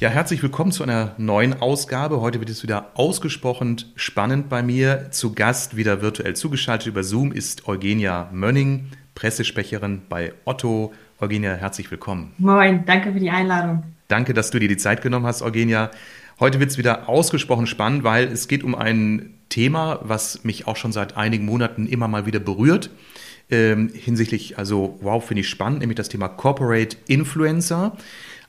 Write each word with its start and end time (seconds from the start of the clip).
Ja, 0.00 0.08
herzlich 0.08 0.42
willkommen 0.42 0.72
zu 0.72 0.82
einer 0.82 1.12
neuen 1.18 1.60
Ausgabe. 1.60 2.22
Heute 2.22 2.40
wird 2.40 2.48
es 2.48 2.62
wieder 2.62 2.92
ausgesprochen 2.94 3.84
spannend 3.96 4.48
bei 4.48 4.62
mir. 4.62 5.08
Zu 5.10 5.34
Gast, 5.34 5.76
wieder 5.76 6.00
virtuell 6.00 6.34
zugeschaltet 6.34 6.86
über 6.86 7.04
Zoom, 7.04 7.32
ist 7.32 7.68
Eugenia 7.68 8.30
Mönning, 8.32 8.86
Pressesprecherin 9.14 10.00
bei 10.08 10.32
Otto. 10.46 10.94
Eugenia, 11.18 11.52
herzlich 11.52 11.90
willkommen. 11.90 12.32
Moin, 12.38 12.86
danke 12.86 13.12
für 13.12 13.20
die 13.20 13.28
Einladung. 13.28 13.82
Danke, 14.08 14.32
dass 14.32 14.50
du 14.50 14.58
dir 14.58 14.68
die 14.68 14.78
Zeit 14.78 15.02
genommen 15.02 15.26
hast, 15.26 15.42
Eugenia. 15.42 15.90
Heute 16.40 16.60
wird 16.60 16.70
es 16.70 16.78
wieder 16.78 17.10
ausgesprochen 17.10 17.66
spannend, 17.66 18.02
weil 18.02 18.24
es 18.24 18.48
geht 18.48 18.64
um 18.64 18.74
ein 18.74 19.34
Thema, 19.50 20.00
was 20.02 20.44
mich 20.44 20.66
auch 20.66 20.76
schon 20.76 20.92
seit 20.92 21.18
einigen 21.18 21.44
Monaten 21.44 21.86
immer 21.86 22.08
mal 22.08 22.24
wieder 22.24 22.40
berührt. 22.40 22.88
Ähm, 23.50 23.90
hinsichtlich, 23.92 24.56
also 24.56 24.98
wow, 25.02 25.22
finde 25.22 25.42
ich 25.42 25.50
spannend, 25.50 25.80
nämlich 25.80 25.96
das 25.96 26.08
Thema 26.08 26.28
Corporate 26.28 26.96
Influencer 27.06 27.98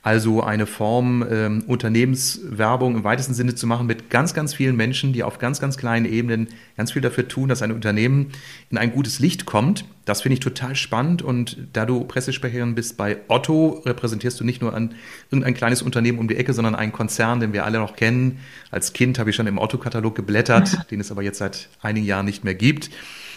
also 0.02 0.42
eine 0.42 0.66
Form 0.66 1.24
ähm, 1.30 1.62
Unternehmenswerbung 1.68 2.96
im 2.96 3.04
weitesten 3.04 3.34
Sinne 3.34 3.54
zu 3.54 3.68
machen 3.68 3.86
mit 3.86 4.10
ganz, 4.10 4.34
ganz 4.34 4.52
vielen 4.52 4.74
Menschen, 4.74 5.12
die 5.12 5.22
auf 5.22 5.38
ganz, 5.38 5.60
ganz 5.60 5.76
kleinen 5.76 6.06
Ebenen 6.06 6.48
ganz 6.76 6.90
viel 6.90 7.02
dafür 7.02 7.28
tun, 7.28 7.48
dass 7.48 7.62
ein 7.62 7.70
Unternehmen 7.70 8.32
in 8.68 8.78
ein 8.78 8.92
gutes 8.92 9.20
Licht 9.20 9.46
kommt. 9.46 9.84
Das 10.04 10.22
finde 10.22 10.34
ich 10.34 10.40
total 10.40 10.74
spannend 10.74 11.22
und 11.22 11.56
da 11.72 11.86
du 11.86 12.02
Pressesprecherin 12.02 12.74
bist 12.74 12.96
bei 12.96 13.18
Otto, 13.28 13.80
repräsentierst 13.86 14.40
du 14.40 14.44
nicht 14.44 14.60
nur 14.60 14.74
ein, 14.74 14.96
irgendein 15.30 15.54
kleines 15.54 15.82
Unternehmen 15.82 16.18
um 16.18 16.26
die 16.26 16.36
Ecke, 16.36 16.52
sondern 16.52 16.74
einen 16.74 16.90
Konzern, 16.90 17.38
den 17.38 17.52
wir 17.52 17.64
alle 17.64 17.78
noch 17.78 17.94
kennen. 17.94 18.40
Als 18.72 18.92
Kind 18.92 19.20
habe 19.20 19.30
ich 19.30 19.36
schon 19.36 19.46
im 19.46 19.58
Otto-Katalog 19.58 20.16
geblättert, 20.16 20.90
den 20.90 20.98
es 20.98 21.12
aber 21.12 21.22
jetzt 21.22 21.38
seit 21.38 21.68
einigen 21.80 22.06
Jahren 22.06 22.26
nicht 22.26 22.42
mehr 22.42 22.56
gibt. 22.56 22.90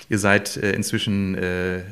Ihr 0.10 0.20
seid 0.20 0.58
äh, 0.58 0.72
inzwischen 0.72 1.36
äh, 1.36 1.78
äh, 1.78 1.84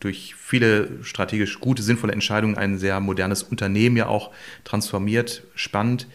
durch 0.00 0.34
viele 0.36 1.02
strategisch 1.02 1.60
gute, 1.60 1.82
sinnvolle 1.82 2.12
Entscheidungen 2.12 2.56
ein 2.56 2.78
sehr 2.78 3.00
modernes 3.00 3.42
Unternehmen 3.42 3.96
ja 3.96 4.06
auch 4.06 4.30
transformiert, 4.64 5.42
spannend. 5.54 6.06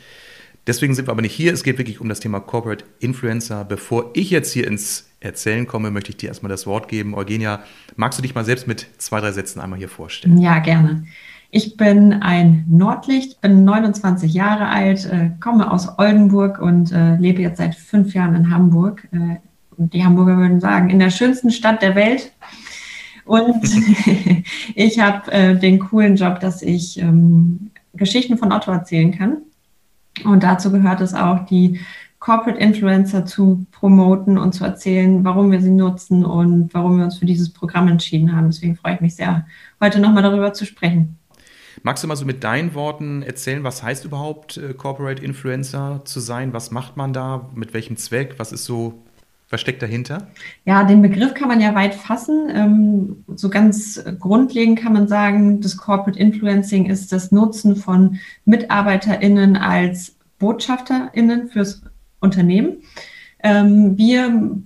Deswegen 0.68 0.94
sind 0.94 1.08
wir 1.08 1.12
aber 1.12 1.24
nicht 1.24 1.34
hier. 1.34 1.52
Es 1.54 1.64
geht 1.64 1.78
wirklich 1.78 2.00
um 2.00 2.08
das 2.08 2.20
Thema 2.20 2.40
Corporate 2.40 2.86
Influencer. 3.00 3.66
Bevor 3.66 4.12
ich 4.14 4.30
jetzt 4.30 4.54
hier 4.54 4.68
ins 4.68 5.10
Erzählen 5.20 5.68
komme, 5.68 5.92
möchte 5.92 6.12
ich 6.12 6.18
dir 6.18 6.30
erstmal 6.30 6.52
das 6.52 6.68
Wort 6.68 6.88
geben. 6.88 7.16
Eugenia, 7.16 7.64
magst 7.96 8.20
du 8.20 8.24
dich 8.24 8.36
mal 8.36 8.46
selbst 8.46 8.68
mit 8.68 8.88
zwei, 8.98 9.20
drei 9.20 9.32
Sätzen 9.32 9.60
einmal 9.60 9.80
hier 9.80 9.90
vorstellen? 9.90 10.38
Ja, 10.38 10.60
gerne. 10.60 11.06
Ich 11.50 11.76
bin 11.78 12.14
ein 12.14 12.66
Nordlicht, 12.70 13.42
bin 13.42 13.66
29 13.66 14.34
Jahre 14.34 14.68
alt, 14.68 15.10
komme 15.42 15.70
aus 15.70 16.00
Oldenburg 16.00 16.60
und 16.60 16.92
lebe 17.20 17.42
jetzt 17.42 17.58
seit 17.58 17.76
fünf 17.76 18.14
Jahren 18.14 18.36
in 18.36 18.52
Hamburg. 18.52 19.06
Die 19.90 20.04
Hamburger 20.06 20.38
würden 20.38 20.60
sagen, 20.60 20.90
in 20.90 21.00
der 21.00 21.10
schönsten 21.10 21.52
Stadt 21.52 21.82
der 21.82 21.96
Welt. 21.96 22.32
Und 23.26 23.64
ich 24.76 25.00
habe 25.00 25.32
äh, 25.32 25.58
den 25.58 25.80
coolen 25.80 26.16
Job, 26.16 26.40
dass 26.40 26.62
ich 26.62 27.00
ähm, 27.00 27.72
Geschichten 27.94 28.38
von 28.38 28.52
Otto 28.52 28.72
erzählen 28.72 29.18
kann. 29.18 29.38
Und 30.26 30.44
dazu 30.44 30.72
gehört 30.72 31.02
es 31.02 31.14
auch, 31.14 31.46
die 31.46 31.80
Corporate 32.20 32.59
Influencer 32.59 33.26
zu 33.26 33.66
promoten 33.72 34.38
und 34.38 34.54
zu 34.54 34.64
erzählen, 34.64 35.24
warum 35.26 35.52
wir 35.52 35.59
sie 35.59 35.72
nutzen 35.72 36.24
und 36.24 36.72
warum 36.74 36.98
wir 36.98 37.06
uns 37.06 37.18
für 37.18 37.26
dieses 37.26 37.52
Programm 37.52 37.88
entschieden 37.88 38.36
haben. 38.36 38.48
Deswegen 38.48 38.76
freue 38.76 38.96
ich 38.96 39.02
mich 39.02 39.16
sehr, 39.16 39.48
heute 39.80 40.00
nochmal 40.00 40.22
darüber 40.22 40.54
zu 40.54 40.66
sprechen. 40.66 41.18
Magst 41.82 42.04
du 42.04 42.08
mal 42.08 42.16
so 42.16 42.26
mit 42.26 42.44
deinen 42.44 42.76
Worten 42.76 43.24
erzählen, 43.24 43.64
was 43.64 43.82
heißt 43.82 44.06
überhaupt 44.06 44.58
äh, 44.58 44.76
Corporate 44.76 45.24
Influencer 45.24 46.02
zu 46.06 46.19
sein? 46.19 46.53
Was 46.53 46.69
macht 46.69 46.96
man 46.96 47.12
da? 47.12 47.50
Mit 47.56 47.74
welchem 47.74 47.98
Zweck? 47.98 48.36
Was 48.38 48.52
ist 48.52 48.66
so 48.66 49.02
was 49.51 49.62
steckt 49.62 49.81
dahinter? 49.81 50.28
Ja, 50.66 50.84
den 50.84 51.01
Begriff 51.01 51.34
kann 51.34 51.50
man 51.50 51.59
ja 51.59 51.75
weit 51.75 51.94
fassen. 51.94 52.50
Ähm, 52.53 53.23
so 53.35 53.50
ganz 53.50 54.03
grundlegend 54.19 54.79
kann 54.79 54.94
man 54.94 55.07
sagen, 55.07 55.59
das 55.62 55.78
Corporate 55.78 56.17
Influencing 56.17 56.85
ist 56.85 57.12
das 57.12 57.31
Nutzen 57.31 57.75
von 57.75 58.19
MitarbeiterInnen 58.45 59.57
als 59.57 60.16
BotschafterInnen 60.39 61.50
fürs 61.50 61.81
Unternehmen. 62.22 62.78
Ähm, 63.44 63.97
wir 63.97 64.62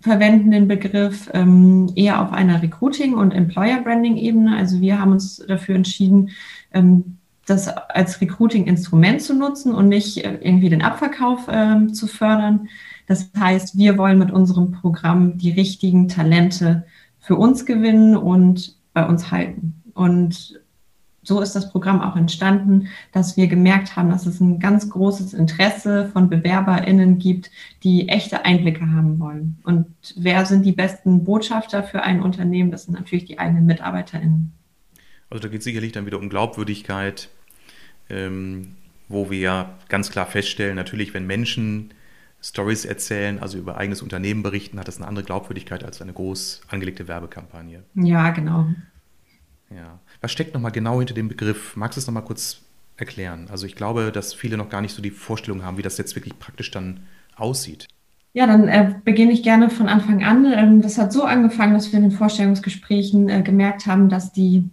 verwenden 0.00 0.50
den 0.50 0.68
Begriff 0.68 1.30
ähm, 1.32 1.92
eher 1.94 2.22
auf 2.22 2.32
einer 2.32 2.60
Recruiting- 2.62 3.14
und 3.14 3.32
Employer-Branding-Ebene. 3.32 4.56
Also 4.56 4.80
wir 4.80 5.00
haben 5.00 5.12
uns 5.12 5.36
dafür 5.46 5.74
entschieden, 5.74 6.30
das 7.46 7.68
als 7.68 8.20
Recruiting-Instrument 8.20 9.22
zu 9.22 9.34
nutzen 9.34 9.74
und 9.74 9.88
nicht 9.88 10.18
äh, 10.18 10.38
irgendwie 10.42 10.68
den 10.68 10.82
Abverkauf 10.82 11.48
zu 11.92 12.06
fördern. 12.06 12.68
Das 13.08 13.30
heißt, 13.38 13.76
wir 13.76 13.98
wollen 13.98 14.18
mit 14.18 14.30
unserem 14.30 14.70
Programm 14.70 15.38
die 15.38 15.50
richtigen 15.50 16.08
Talente 16.08 16.84
für 17.18 17.36
uns 17.36 17.66
gewinnen 17.66 18.16
und 18.16 18.76
bei 18.92 19.06
uns 19.06 19.30
halten. 19.30 19.82
Und 19.94 20.60
so 21.22 21.40
ist 21.40 21.54
das 21.54 21.70
Programm 21.70 22.00
auch 22.00 22.16
entstanden, 22.16 22.88
dass 23.12 23.36
wir 23.36 23.48
gemerkt 23.48 23.96
haben, 23.96 24.10
dass 24.10 24.26
es 24.26 24.40
ein 24.40 24.60
ganz 24.60 24.88
großes 24.88 25.34
Interesse 25.34 26.10
von 26.12 26.28
BewerberInnen 26.28 27.18
gibt, 27.18 27.50
die 27.82 28.08
echte 28.08 28.44
Einblicke 28.44 28.90
haben 28.92 29.18
wollen. 29.18 29.58
Und 29.64 29.86
wer 30.16 30.46
sind 30.46 30.64
die 30.64 30.72
besten 30.72 31.24
Botschafter 31.24 31.82
für 31.82 32.02
ein 32.02 32.22
Unternehmen? 32.22 32.70
Das 32.70 32.84
sind 32.84 32.94
natürlich 32.94 33.24
die 33.24 33.38
eigenen 33.38 33.66
MitarbeiterInnen. 33.66 34.52
Also 35.30 35.42
da 35.42 35.48
geht 35.48 35.58
es 35.58 35.64
sicherlich 35.64 35.92
dann 35.92 36.06
wieder 36.06 36.18
um 36.18 36.30
Glaubwürdigkeit, 36.30 37.28
ähm, 38.08 38.76
wo 39.08 39.30
wir 39.30 39.38
ja 39.38 39.78
ganz 39.88 40.10
klar 40.10 40.26
feststellen, 40.26 40.76
natürlich, 40.76 41.12
wenn 41.14 41.26
Menschen 41.26 41.90
Stories 42.40 42.84
erzählen, 42.84 43.40
also 43.40 43.58
über 43.58 43.76
eigenes 43.76 44.02
Unternehmen 44.02 44.42
berichten, 44.42 44.78
hat 44.78 44.88
das 44.88 44.98
eine 44.98 45.08
andere 45.08 45.24
Glaubwürdigkeit 45.24 45.84
als 45.84 46.00
eine 46.00 46.12
groß 46.12 46.62
angelegte 46.68 47.08
Werbekampagne. 47.08 47.82
Ja, 47.94 48.30
genau. 48.30 48.66
Ja. 49.70 49.98
Was 50.20 50.32
steckt 50.32 50.54
nochmal 50.54 50.72
genau 50.72 50.98
hinter 50.98 51.14
dem 51.14 51.28
Begriff? 51.28 51.76
Magst 51.76 51.96
du 51.96 52.00
es 52.00 52.06
nochmal 52.06 52.24
kurz 52.24 52.62
erklären? 52.96 53.48
Also 53.50 53.66
ich 53.66 53.74
glaube, 53.74 54.12
dass 54.12 54.34
viele 54.34 54.56
noch 54.56 54.68
gar 54.68 54.80
nicht 54.80 54.94
so 54.94 55.02
die 55.02 55.10
Vorstellung 55.10 55.62
haben, 55.64 55.78
wie 55.78 55.82
das 55.82 55.98
jetzt 55.98 56.14
wirklich 56.14 56.38
praktisch 56.38 56.70
dann 56.70 57.00
aussieht. 57.36 57.86
Ja, 58.34 58.46
dann 58.46 58.68
äh, 58.68 58.94
beginne 59.04 59.32
ich 59.32 59.42
gerne 59.42 59.70
von 59.70 59.88
Anfang 59.88 60.22
an. 60.22 60.44
Ähm, 60.52 60.82
das 60.82 60.98
hat 60.98 61.12
so 61.12 61.24
angefangen, 61.24 61.74
dass 61.74 61.92
wir 61.92 61.98
in 61.98 62.10
den 62.10 62.16
Vorstellungsgesprächen 62.16 63.28
äh, 63.28 63.42
gemerkt 63.42 63.86
haben, 63.86 64.08
dass 64.08 64.32
die 64.32 64.70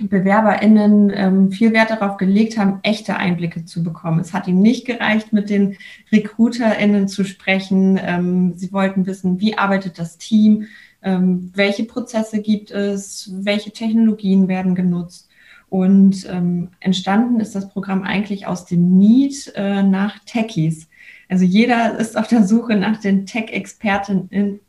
BewerberInnen 0.00 1.12
ähm, 1.14 1.52
viel 1.52 1.72
Wert 1.72 1.90
darauf 1.90 2.16
gelegt 2.16 2.58
haben, 2.58 2.80
echte 2.82 3.16
Einblicke 3.16 3.64
zu 3.64 3.82
bekommen. 3.82 4.20
Es 4.20 4.32
hat 4.32 4.46
ihnen 4.46 4.62
nicht 4.62 4.86
gereicht, 4.86 5.32
mit 5.32 5.50
den 5.50 5.76
RecruiterInnen 6.12 7.08
zu 7.08 7.24
sprechen. 7.24 7.98
Ähm, 8.02 8.54
sie 8.56 8.72
wollten 8.72 9.06
wissen, 9.06 9.40
wie 9.40 9.56
arbeitet 9.56 9.98
das 9.98 10.18
Team, 10.18 10.66
ähm, 11.02 11.50
welche 11.54 11.84
Prozesse 11.84 12.42
gibt 12.42 12.70
es, 12.70 13.30
welche 13.32 13.70
Technologien 13.70 14.48
werden 14.48 14.74
genutzt. 14.74 15.28
Und 15.68 16.26
ähm, 16.30 16.68
entstanden 16.80 17.40
ist 17.40 17.54
das 17.54 17.68
Programm 17.68 18.02
eigentlich 18.02 18.46
aus 18.46 18.66
dem 18.66 18.98
Need 18.98 19.52
äh, 19.56 19.82
nach 19.82 20.18
Techies. 20.24 20.88
Also 21.28 21.44
jeder 21.44 21.98
ist 21.98 22.16
auf 22.16 22.28
der 22.28 22.44
Suche 22.44 22.76
nach 22.76 23.00
den 23.00 23.26
Tech-Expertinnen 23.26 24.60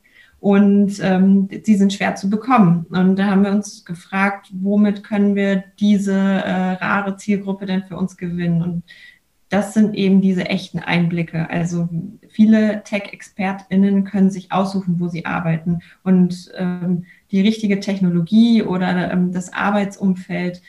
und 0.48 1.02
ähm, 1.02 1.50
die 1.50 1.76
sind 1.76 1.92
schwer 1.92 2.16
zu 2.16 2.30
bekommen. 2.30 2.86
Und 2.90 3.18
da 3.18 3.26
haben 3.26 3.44
wir 3.44 3.52
uns 3.52 3.84
gefragt, 3.84 4.48
womit 4.54 5.04
können 5.04 5.36
wir 5.36 5.66
diese 5.78 6.14
äh, 6.14 6.72
rare 6.76 7.18
Zielgruppe 7.18 7.66
denn 7.66 7.84
für 7.84 7.98
uns 7.98 8.16
gewinnen? 8.16 8.62
Und 8.62 8.84
das 9.50 9.74
sind 9.74 9.94
eben 9.94 10.22
diese 10.22 10.46
echten 10.46 10.80
Einblicke. 10.80 11.50
Also 11.50 11.90
viele 12.30 12.82
Tech-ExpertInnen 12.86 14.06
können 14.06 14.32
sich 14.32 14.54
aussuchen, 14.54 15.02
wo 15.02 15.10
sie 15.10 15.26
arbeiten. 15.26 15.82
Und 16.04 16.50
ähm, 16.56 17.04
die 17.30 17.42
richtige 17.42 17.82
Technologie 17.82 18.64
oder 18.64 19.12
ähm, 19.12 19.34
das 19.34 19.52
Arbeitsumfeld, 19.52 20.62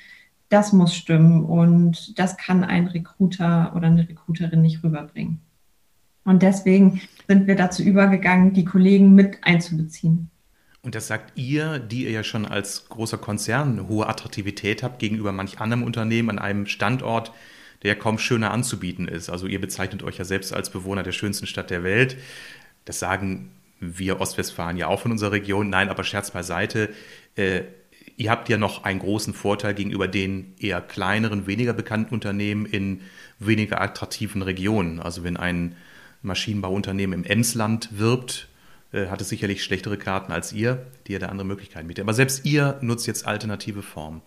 das 0.48 0.72
muss 0.72 0.92
stimmen. 0.92 1.44
Und 1.44 2.18
das 2.18 2.36
kann 2.36 2.64
ein 2.64 2.88
Recruiter 2.88 3.76
oder 3.76 3.86
eine 3.86 4.08
Recruiterin 4.08 4.62
nicht 4.62 4.82
rüberbringen. 4.82 5.38
Und 6.28 6.42
deswegen 6.42 7.00
sind 7.26 7.46
wir 7.46 7.56
dazu 7.56 7.82
übergegangen, 7.82 8.52
die 8.52 8.66
Kollegen 8.66 9.14
mit 9.14 9.38
einzubeziehen. 9.40 10.30
Und 10.82 10.94
das 10.94 11.06
sagt 11.06 11.38
ihr, 11.38 11.78
die 11.78 12.04
ihr 12.04 12.10
ja 12.10 12.22
schon 12.22 12.44
als 12.44 12.86
großer 12.90 13.16
Konzern 13.16 13.72
eine 13.72 13.88
hohe 13.88 14.06
Attraktivität 14.06 14.82
habt 14.82 14.98
gegenüber 14.98 15.32
manch 15.32 15.58
anderem 15.58 15.82
Unternehmen 15.82 16.28
an 16.28 16.38
einem 16.38 16.66
Standort, 16.66 17.32
der 17.82 17.94
ja 17.94 17.98
kaum 17.98 18.18
schöner 18.18 18.50
anzubieten 18.50 19.08
ist. 19.08 19.30
Also 19.30 19.46
ihr 19.46 19.58
bezeichnet 19.58 20.02
euch 20.02 20.18
ja 20.18 20.26
selbst 20.26 20.52
als 20.52 20.68
Bewohner 20.68 21.02
der 21.02 21.12
schönsten 21.12 21.46
Stadt 21.46 21.70
der 21.70 21.82
Welt. 21.82 22.18
Das 22.84 22.98
sagen 22.98 23.50
wir 23.80 24.20
Ostwestfalen 24.20 24.76
ja 24.76 24.88
auch 24.88 25.00
von 25.00 25.12
unserer 25.12 25.32
Region. 25.32 25.70
Nein, 25.70 25.88
aber 25.88 26.04
Scherz 26.04 26.30
beiseite. 26.30 26.90
Äh, 27.36 27.62
ihr 28.18 28.30
habt 28.30 28.50
ja 28.50 28.58
noch 28.58 28.84
einen 28.84 28.98
großen 28.98 29.32
Vorteil 29.32 29.72
gegenüber 29.72 30.08
den 30.08 30.52
eher 30.58 30.82
kleineren, 30.82 31.46
weniger 31.46 31.72
bekannten 31.72 32.12
Unternehmen 32.12 32.66
in 32.66 33.00
weniger 33.38 33.80
attraktiven 33.80 34.42
Regionen. 34.42 35.00
Also 35.00 35.24
wenn 35.24 35.38
ein 35.38 35.74
Maschinenbauunternehmen 36.22 37.24
im 37.24 37.30
Emsland 37.30 37.90
wirbt, 37.92 38.48
äh, 38.92 39.06
hat 39.06 39.20
es 39.20 39.28
sicherlich 39.28 39.62
schlechtere 39.62 39.98
Karten 39.98 40.32
als 40.32 40.52
ihr, 40.52 40.86
die 41.06 41.12
ja 41.12 41.18
da 41.18 41.26
andere 41.26 41.46
Möglichkeiten 41.46 41.88
bietet. 41.88 42.02
Aber 42.02 42.14
selbst 42.14 42.44
ihr 42.44 42.78
nutzt 42.80 43.06
jetzt 43.06 43.26
alternative 43.26 43.82
Formen. 43.82 44.22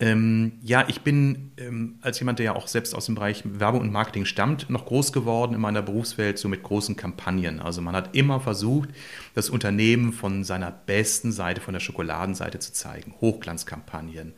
Ähm, 0.00 0.58
ja, 0.62 0.84
ich 0.88 1.02
bin 1.02 1.52
ähm, 1.56 1.98
als 2.02 2.18
jemand, 2.18 2.40
der 2.40 2.46
ja 2.46 2.56
auch 2.56 2.66
selbst 2.66 2.96
aus 2.96 3.06
dem 3.06 3.14
Bereich 3.14 3.42
Werbung 3.44 3.80
und 3.80 3.92
Marketing 3.92 4.24
stammt, 4.24 4.68
noch 4.68 4.86
groß 4.86 5.12
geworden 5.12 5.54
in 5.54 5.60
meiner 5.60 5.82
Berufswelt 5.82 6.36
so 6.36 6.48
mit 6.48 6.64
großen 6.64 6.96
Kampagnen. 6.96 7.60
Also 7.60 7.80
man 7.80 7.94
hat 7.94 8.16
immer 8.16 8.40
versucht, 8.40 8.88
das 9.34 9.50
Unternehmen 9.50 10.12
von 10.12 10.42
seiner 10.42 10.72
besten 10.72 11.30
Seite, 11.30 11.60
von 11.60 11.74
der 11.74 11.80
Schokoladenseite 11.80 12.58
zu 12.58 12.72
zeigen. 12.72 13.14
Hochglanzkampagnen, 13.20 14.34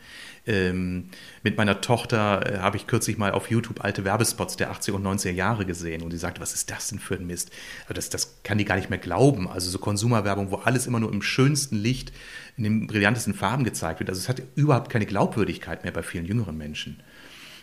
ähm, 0.46 1.08
mit 1.43 1.56
meiner 1.56 1.81
Tochter 1.81 2.54
äh, 2.54 2.58
habe 2.58 2.76
ich 2.76 2.87
kürzlich 2.87 3.19
mal 3.19 3.32
auf 3.32 3.50
YouTube 3.50 3.82
alte 3.82 4.04
Werbespots 4.04 4.56
der 4.56 4.72
80er 4.72 4.93
und 4.93 5.04
90er 5.04 5.32
Jahre 5.32 5.66
gesehen 5.66 6.02
und 6.02 6.12
die 6.12 6.19
sagte, 6.19 6.40
was 6.40 6.54
ist 6.54 6.70
das 6.70 6.88
denn 6.88 6.98
für 6.98 7.14
ein 7.14 7.26
Mist? 7.26 7.50
Also 7.82 7.94
das, 7.94 8.10
das 8.10 8.43
kann 8.44 8.58
die 8.58 8.64
gar 8.64 8.76
nicht 8.76 8.88
mehr 8.88 8.98
glauben. 8.98 9.48
Also 9.48 9.70
so 9.70 9.78
Konsumerwerbung, 9.78 10.50
wo 10.50 10.56
alles 10.56 10.87
immer 10.87 11.00
nur 11.00 11.12
im 11.12 11.22
schönsten 11.22 11.76
Licht, 11.76 12.12
in 12.56 12.64
den 12.64 12.87
brillantesten 12.87 13.34
Farben 13.34 13.64
gezeigt 13.64 14.00
wird. 14.00 14.08
Also 14.08 14.20
es 14.20 14.28
hat 14.28 14.40
überhaupt 14.54 14.90
keine 14.90 15.06
Glaubwürdigkeit 15.06 15.82
mehr 15.82 15.93
bei 15.93 16.02
vielen 16.02 16.26
jüngeren 16.26 16.56
Menschen. 16.56 17.00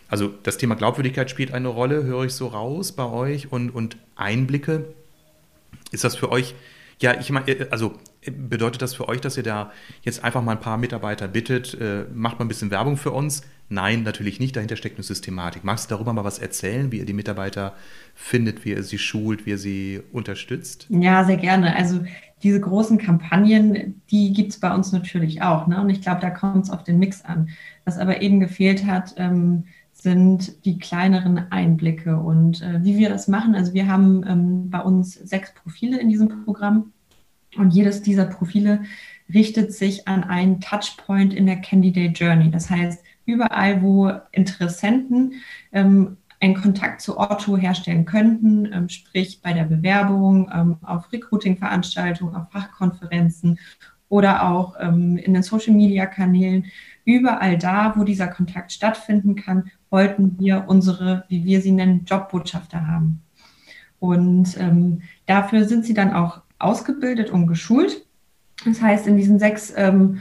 Also 0.08 0.28
das 0.42 0.58
Thema 0.58 0.76
Glaubwürdigkeit 0.76 1.30
spielt 1.30 1.52
eine 1.52 1.68
Rolle, 1.68 2.04
höre 2.04 2.24
ich 2.24 2.34
so 2.34 2.48
raus 2.48 2.92
bei 2.92 3.04
euch 3.04 3.50
und, 3.50 3.70
und 3.70 3.96
Einblicke. 4.14 4.84
Ist 5.90 6.04
das 6.04 6.16
für 6.16 6.30
euch 6.30 6.54
ja, 7.00 7.18
ich 7.18 7.30
meine, 7.30 7.48
äh, 7.48 7.68
also 7.70 7.94
äh, 8.22 8.30
bedeutet 8.30 8.82
das 8.82 8.94
für 8.94 9.08
euch, 9.08 9.20
dass 9.20 9.36
ihr 9.36 9.42
da 9.42 9.72
jetzt 10.02 10.24
einfach 10.24 10.42
mal 10.42 10.52
ein 10.52 10.60
paar 10.60 10.78
Mitarbeiter 10.78 11.28
bittet, 11.28 11.78
äh, 11.80 12.04
macht 12.14 12.38
mal 12.38 12.44
ein 12.44 12.48
bisschen 12.48 12.70
Werbung 12.70 12.96
für 12.96 13.10
uns? 13.10 13.42
Nein, 13.68 14.02
natürlich 14.02 14.40
nicht. 14.40 14.56
Dahinter 14.56 14.76
steckt 14.76 14.96
eine 14.96 15.04
Systematik. 15.04 15.64
Magst 15.64 15.90
du 15.90 15.94
darüber 15.94 16.12
mal 16.12 16.24
was 16.24 16.38
erzählen, 16.38 16.92
wie 16.92 16.98
ihr 16.98 17.06
die 17.06 17.14
Mitarbeiter 17.14 17.74
findet, 18.14 18.64
wie 18.64 18.70
ihr 18.70 18.82
sie 18.82 18.98
schult, 18.98 19.46
wie 19.46 19.50
ihr 19.50 19.58
sie 19.58 20.02
unterstützt? 20.12 20.86
Ja, 20.90 21.24
sehr 21.24 21.38
gerne. 21.38 21.74
Also 21.74 22.04
diese 22.42 22.60
großen 22.60 22.98
Kampagnen, 22.98 24.02
die 24.10 24.34
gibt 24.34 24.52
es 24.52 24.60
bei 24.60 24.72
uns 24.74 24.92
natürlich 24.92 25.40
auch. 25.40 25.66
Ne? 25.66 25.80
Und 25.80 25.88
ich 25.88 26.02
glaube, 26.02 26.20
da 26.20 26.30
kommt 26.30 26.64
es 26.64 26.70
auf 26.70 26.84
den 26.84 26.98
Mix 26.98 27.24
an. 27.24 27.48
Was 27.86 27.98
aber 27.98 28.20
eben 28.20 28.38
gefehlt 28.38 28.84
hat, 28.84 29.14
ähm, 29.16 29.64
sind 30.04 30.66
die 30.66 30.78
kleineren 30.78 31.50
Einblicke 31.50 32.18
und 32.18 32.60
äh, 32.60 32.84
wie 32.84 32.98
wir 32.98 33.08
das 33.08 33.26
machen. 33.26 33.54
Also 33.54 33.72
wir 33.72 33.88
haben 33.88 34.22
ähm, 34.28 34.70
bei 34.70 34.80
uns 34.80 35.14
sechs 35.14 35.54
Profile 35.54 35.98
in 35.98 36.10
diesem 36.10 36.44
Programm 36.44 36.92
und 37.56 37.70
jedes 37.70 38.02
dieser 38.02 38.26
Profile 38.26 38.82
richtet 39.32 39.72
sich 39.72 40.06
an 40.06 40.22
einen 40.22 40.60
Touchpoint 40.60 41.32
in 41.32 41.46
der 41.46 41.56
Candidate 41.56 42.12
Journey. 42.12 42.50
Das 42.50 42.68
heißt, 42.68 43.02
überall, 43.24 43.80
wo 43.80 44.12
Interessenten 44.30 45.36
ähm, 45.72 46.18
einen 46.38 46.54
Kontakt 46.54 47.00
zu 47.00 47.18
Otto 47.18 47.56
herstellen 47.56 48.04
könnten, 48.04 48.70
ähm, 48.74 48.90
sprich 48.90 49.40
bei 49.40 49.54
der 49.54 49.64
Bewerbung, 49.64 50.50
ähm, 50.54 50.76
auf 50.82 51.10
Recruiting-Veranstaltungen, 51.14 52.36
auf 52.36 52.52
Fachkonferenzen 52.52 53.58
oder 54.10 54.50
auch 54.50 54.74
ähm, 54.78 55.16
in 55.16 55.32
den 55.32 55.42
Social-Media-Kanälen, 55.42 56.66
überall 57.06 57.56
da, 57.56 57.94
wo 57.96 58.04
dieser 58.04 58.28
Kontakt 58.28 58.72
stattfinden 58.72 59.34
kann, 59.34 59.70
wollten 59.94 60.36
wir 60.40 60.64
unsere, 60.66 61.22
wie 61.28 61.44
wir 61.44 61.60
sie 61.60 61.70
nennen, 61.70 62.04
Jobbotschafter 62.04 62.84
haben. 62.88 63.22
Und 64.00 64.58
ähm, 64.58 65.02
dafür 65.26 65.66
sind 65.66 65.86
sie 65.86 65.94
dann 65.94 66.12
auch 66.12 66.42
ausgebildet 66.58 67.30
und 67.30 67.46
geschult. 67.46 68.04
Das 68.64 68.82
heißt, 68.82 69.06
in 69.06 69.16
diesen 69.16 69.38
sechs 69.38 69.72
ähm, 69.76 70.18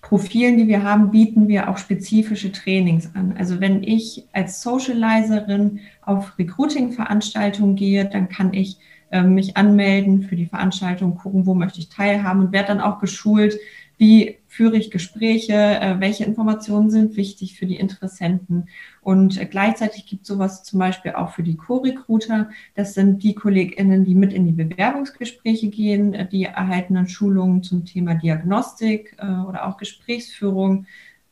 Profilen, 0.00 0.56
die 0.56 0.66
wir 0.66 0.82
haben, 0.82 1.12
bieten 1.12 1.46
wir 1.46 1.70
auch 1.70 1.78
spezifische 1.78 2.50
Trainings 2.50 3.14
an. 3.14 3.36
Also 3.38 3.60
wenn 3.60 3.84
ich 3.84 4.26
als 4.32 4.60
Socializerin 4.60 5.78
auf 6.00 6.36
Recruiting-Veranstaltungen 6.36 7.76
gehe, 7.76 8.06
dann 8.06 8.28
kann 8.28 8.52
ich 8.54 8.78
äh, 9.12 9.22
mich 9.22 9.56
anmelden 9.56 10.24
für 10.24 10.34
die 10.34 10.46
Veranstaltung, 10.46 11.14
gucken, 11.14 11.46
wo 11.46 11.54
möchte 11.54 11.78
ich 11.78 11.90
teilhaben 11.90 12.40
und 12.40 12.52
werde 12.52 12.68
dann 12.68 12.80
auch 12.80 12.98
geschult, 12.98 13.56
wie 14.02 14.38
führe 14.48 14.76
ich 14.76 14.90
Gespräche, 14.90 15.52
äh, 15.52 16.00
welche 16.00 16.24
Informationen 16.24 16.90
sind 16.90 17.16
wichtig 17.16 17.56
für 17.56 17.66
die 17.66 17.76
Interessenten. 17.76 18.68
Und 19.00 19.40
äh, 19.40 19.46
gleichzeitig 19.46 20.06
gibt 20.06 20.22
es 20.22 20.28
sowas 20.28 20.64
zum 20.64 20.80
Beispiel 20.80 21.12
auch 21.12 21.30
für 21.30 21.44
die 21.44 21.56
Co-Recruiter. 21.56 22.50
Das 22.74 22.94
sind 22.94 23.22
die 23.22 23.36
KollegInnen, 23.36 24.04
die 24.04 24.16
mit 24.16 24.32
in 24.32 24.44
die 24.44 24.64
Bewerbungsgespräche 24.64 25.68
gehen, 25.68 26.14
äh, 26.14 26.28
die 26.28 26.46
erhalten 26.46 26.94
dann 26.94 27.06
Schulungen 27.06 27.62
zum 27.62 27.84
Thema 27.84 28.16
Diagnostik 28.16 29.16
oder 29.20 29.68
auch 29.68 29.76
Gesprächsführung. 29.76 30.86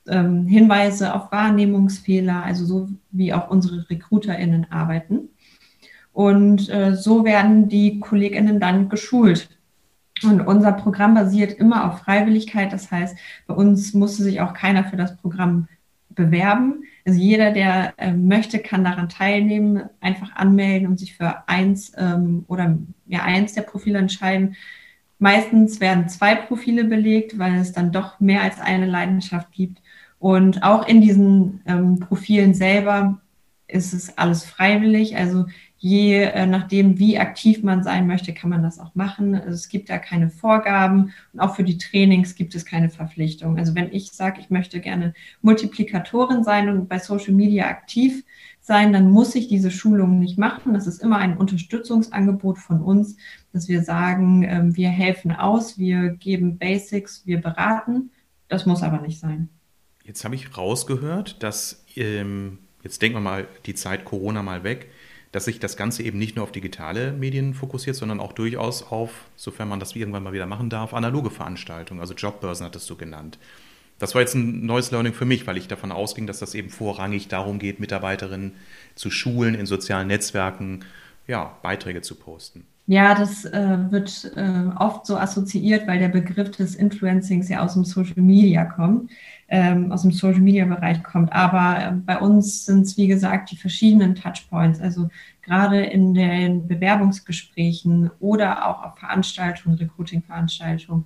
Ähm, 0.06 0.46
Hinweise 0.46 1.12
auf 1.12 1.32
Wahrnehmungsfehler, 1.32 2.44
also 2.44 2.64
so 2.64 2.88
wie 3.10 3.32
auch 3.32 3.50
unsere 3.50 3.90
RecruiterInnen 3.90 4.70
arbeiten. 4.70 5.28
Und 6.12 6.70
so 6.94 7.24
werden 7.24 7.68
die 7.68 8.00
KollegInnen 8.00 8.58
dann 8.58 8.88
geschult 8.88 9.59
und 10.22 10.40
unser 10.42 10.72
Programm 10.72 11.14
basiert 11.14 11.52
immer 11.52 11.86
auf 11.86 12.00
Freiwilligkeit. 12.00 12.72
Das 12.72 12.90
heißt, 12.90 13.16
bei 13.46 13.54
uns 13.54 13.94
musste 13.94 14.22
sich 14.22 14.40
auch 14.40 14.54
keiner 14.54 14.84
für 14.84 14.96
das 14.96 15.16
Programm 15.16 15.68
bewerben. 16.10 16.84
Also 17.06 17.18
jeder, 17.18 17.52
der 17.52 17.94
äh, 17.96 18.12
möchte, 18.12 18.58
kann 18.58 18.84
daran 18.84 19.08
teilnehmen, 19.08 19.82
einfach 20.00 20.34
anmelden 20.36 20.88
und 20.88 20.98
sich 20.98 21.16
für 21.16 21.48
eins 21.48 21.92
ähm, 21.96 22.44
oder 22.48 22.78
ja, 23.06 23.22
eins 23.22 23.54
der 23.54 23.62
Profile 23.62 23.98
entscheiden. 23.98 24.56
Meistens 25.18 25.80
werden 25.80 26.08
zwei 26.08 26.34
Profile 26.34 26.84
belegt, 26.84 27.38
weil 27.38 27.56
es 27.56 27.72
dann 27.72 27.92
doch 27.92 28.20
mehr 28.20 28.42
als 28.42 28.60
eine 28.60 28.86
Leidenschaft 28.86 29.52
gibt. 29.52 29.80
Und 30.18 30.62
auch 30.62 30.86
in 30.86 31.00
diesen 31.00 31.62
ähm, 31.66 32.00
Profilen 32.00 32.54
selber 32.54 33.20
ist 33.66 33.92
es 33.94 34.18
alles 34.18 34.44
freiwillig. 34.44 35.16
Also 35.16 35.46
je 35.82 36.24
äh, 36.24 36.46
nachdem, 36.46 36.98
wie 36.98 37.18
aktiv 37.18 37.62
man 37.62 37.82
sein 37.82 38.06
möchte, 38.06 38.34
kann 38.34 38.50
man 38.50 38.62
das 38.62 38.78
auch 38.78 38.94
machen. 38.94 39.34
Also 39.34 39.52
es 39.52 39.70
gibt 39.70 39.88
da 39.88 39.98
keine 39.98 40.28
Vorgaben 40.28 41.14
und 41.32 41.40
auch 41.40 41.56
für 41.56 41.64
die 41.64 41.78
Trainings 41.78 42.34
gibt 42.34 42.54
es 42.54 42.66
keine 42.66 42.90
Verpflichtung. 42.90 43.58
Also 43.58 43.74
wenn 43.74 43.90
ich 43.90 44.12
sage, 44.12 44.40
ich 44.40 44.50
möchte 44.50 44.80
gerne 44.80 45.14
Multiplikatorin 45.40 46.44
sein 46.44 46.68
und 46.68 46.88
bei 46.88 46.98
Social 46.98 47.32
Media 47.32 47.66
aktiv 47.66 48.24
sein, 48.60 48.92
dann 48.92 49.10
muss 49.10 49.34
ich 49.34 49.48
diese 49.48 49.70
Schulung 49.70 50.18
nicht 50.18 50.36
machen. 50.36 50.74
Das 50.74 50.86
ist 50.86 51.02
immer 51.02 51.16
ein 51.16 51.38
Unterstützungsangebot 51.38 52.58
von 52.58 52.82
uns, 52.82 53.16
dass 53.54 53.66
wir 53.68 53.82
sagen, 53.82 54.42
äh, 54.42 54.62
wir 54.76 54.90
helfen 54.90 55.32
aus, 55.32 55.78
wir 55.78 56.10
geben 56.10 56.58
Basics, 56.58 57.22
wir 57.24 57.40
beraten. 57.40 58.10
Das 58.48 58.66
muss 58.66 58.82
aber 58.82 59.00
nicht 59.00 59.18
sein. 59.18 59.48
Jetzt 60.04 60.26
habe 60.26 60.34
ich 60.34 60.58
rausgehört, 60.58 61.42
dass, 61.42 61.86
ähm, 61.96 62.58
jetzt 62.82 63.00
denken 63.00 63.16
wir 63.16 63.22
mal 63.22 63.48
die 63.64 63.74
Zeit 63.74 64.04
Corona 64.04 64.42
mal 64.42 64.62
weg, 64.62 64.90
dass 65.32 65.44
sich 65.44 65.60
das 65.60 65.76
Ganze 65.76 66.02
eben 66.02 66.18
nicht 66.18 66.36
nur 66.36 66.42
auf 66.42 66.52
digitale 66.52 67.12
Medien 67.12 67.54
fokussiert, 67.54 67.96
sondern 67.96 68.20
auch 68.20 68.32
durchaus 68.32 68.82
auf, 68.82 69.26
sofern 69.36 69.68
man 69.68 69.80
das 69.80 69.94
irgendwann 69.94 70.22
mal 70.22 70.32
wieder 70.32 70.46
machen 70.46 70.70
darf, 70.70 70.92
analoge 70.92 71.30
Veranstaltungen, 71.30 72.00
also 72.00 72.14
Jobbörsen 72.14 72.66
hattest 72.66 72.90
du 72.90 72.96
genannt. 72.96 73.38
Das 74.00 74.14
war 74.14 74.22
jetzt 74.22 74.34
ein 74.34 74.64
neues 74.64 74.90
Learning 74.90 75.12
für 75.12 75.26
mich, 75.26 75.46
weil 75.46 75.58
ich 75.58 75.68
davon 75.68 75.92
ausging, 75.92 76.26
dass 76.26 76.38
das 76.38 76.54
eben 76.54 76.70
vorrangig 76.70 77.28
darum 77.28 77.58
geht, 77.58 77.80
Mitarbeiterinnen 77.80 78.52
zu 78.94 79.10
schulen, 79.10 79.54
in 79.54 79.66
sozialen 79.66 80.08
Netzwerken 80.08 80.84
ja, 81.26 81.56
Beiträge 81.62 82.00
zu 82.00 82.14
posten. 82.14 82.64
Ja, 82.86 83.14
das 83.14 83.44
äh, 83.44 83.78
wird 83.90 84.32
äh, 84.34 84.76
oft 84.76 85.06
so 85.06 85.16
assoziiert, 85.16 85.86
weil 85.86 86.00
der 86.00 86.08
Begriff 86.08 86.50
des 86.50 86.74
Influencings 86.74 87.48
ja 87.48 87.62
aus 87.62 87.74
dem 87.74 87.84
Social 87.84 88.20
Media 88.20 88.64
kommt, 88.64 89.10
ähm, 89.50 89.90
aus 89.90 90.02
dem 90.02 90.12
Social 90.12 90.40
Media 90.40 90.64
Bereich 90.64 91.02
kommt. 91.02 91.32
Aber 91.32 91.84
äh, 91.84 91.92
bei 91.92 92.18
uns 92.18 92.64
sind 92.64 92.82
es, 92.82 92.96
wie 92.96 93.08
gesagt, 93.08 93.50
die 93.50 93.56
verschiedenen 93.56 94.14
Touchpoints. 94.14 94.80
Also 94.80 95.08
gerade 95.42 95.80
in 95.82 96.14
den 96.14 96.68
Bewerbungsgesprächen 96.68 98.10
oder 98.20 98.68
auch 98.68 98.84
auf 98.84 98.98
Veranstaltungen, 98.98 99.76
Recruiting-Veranstaltungen. 99.76 101.04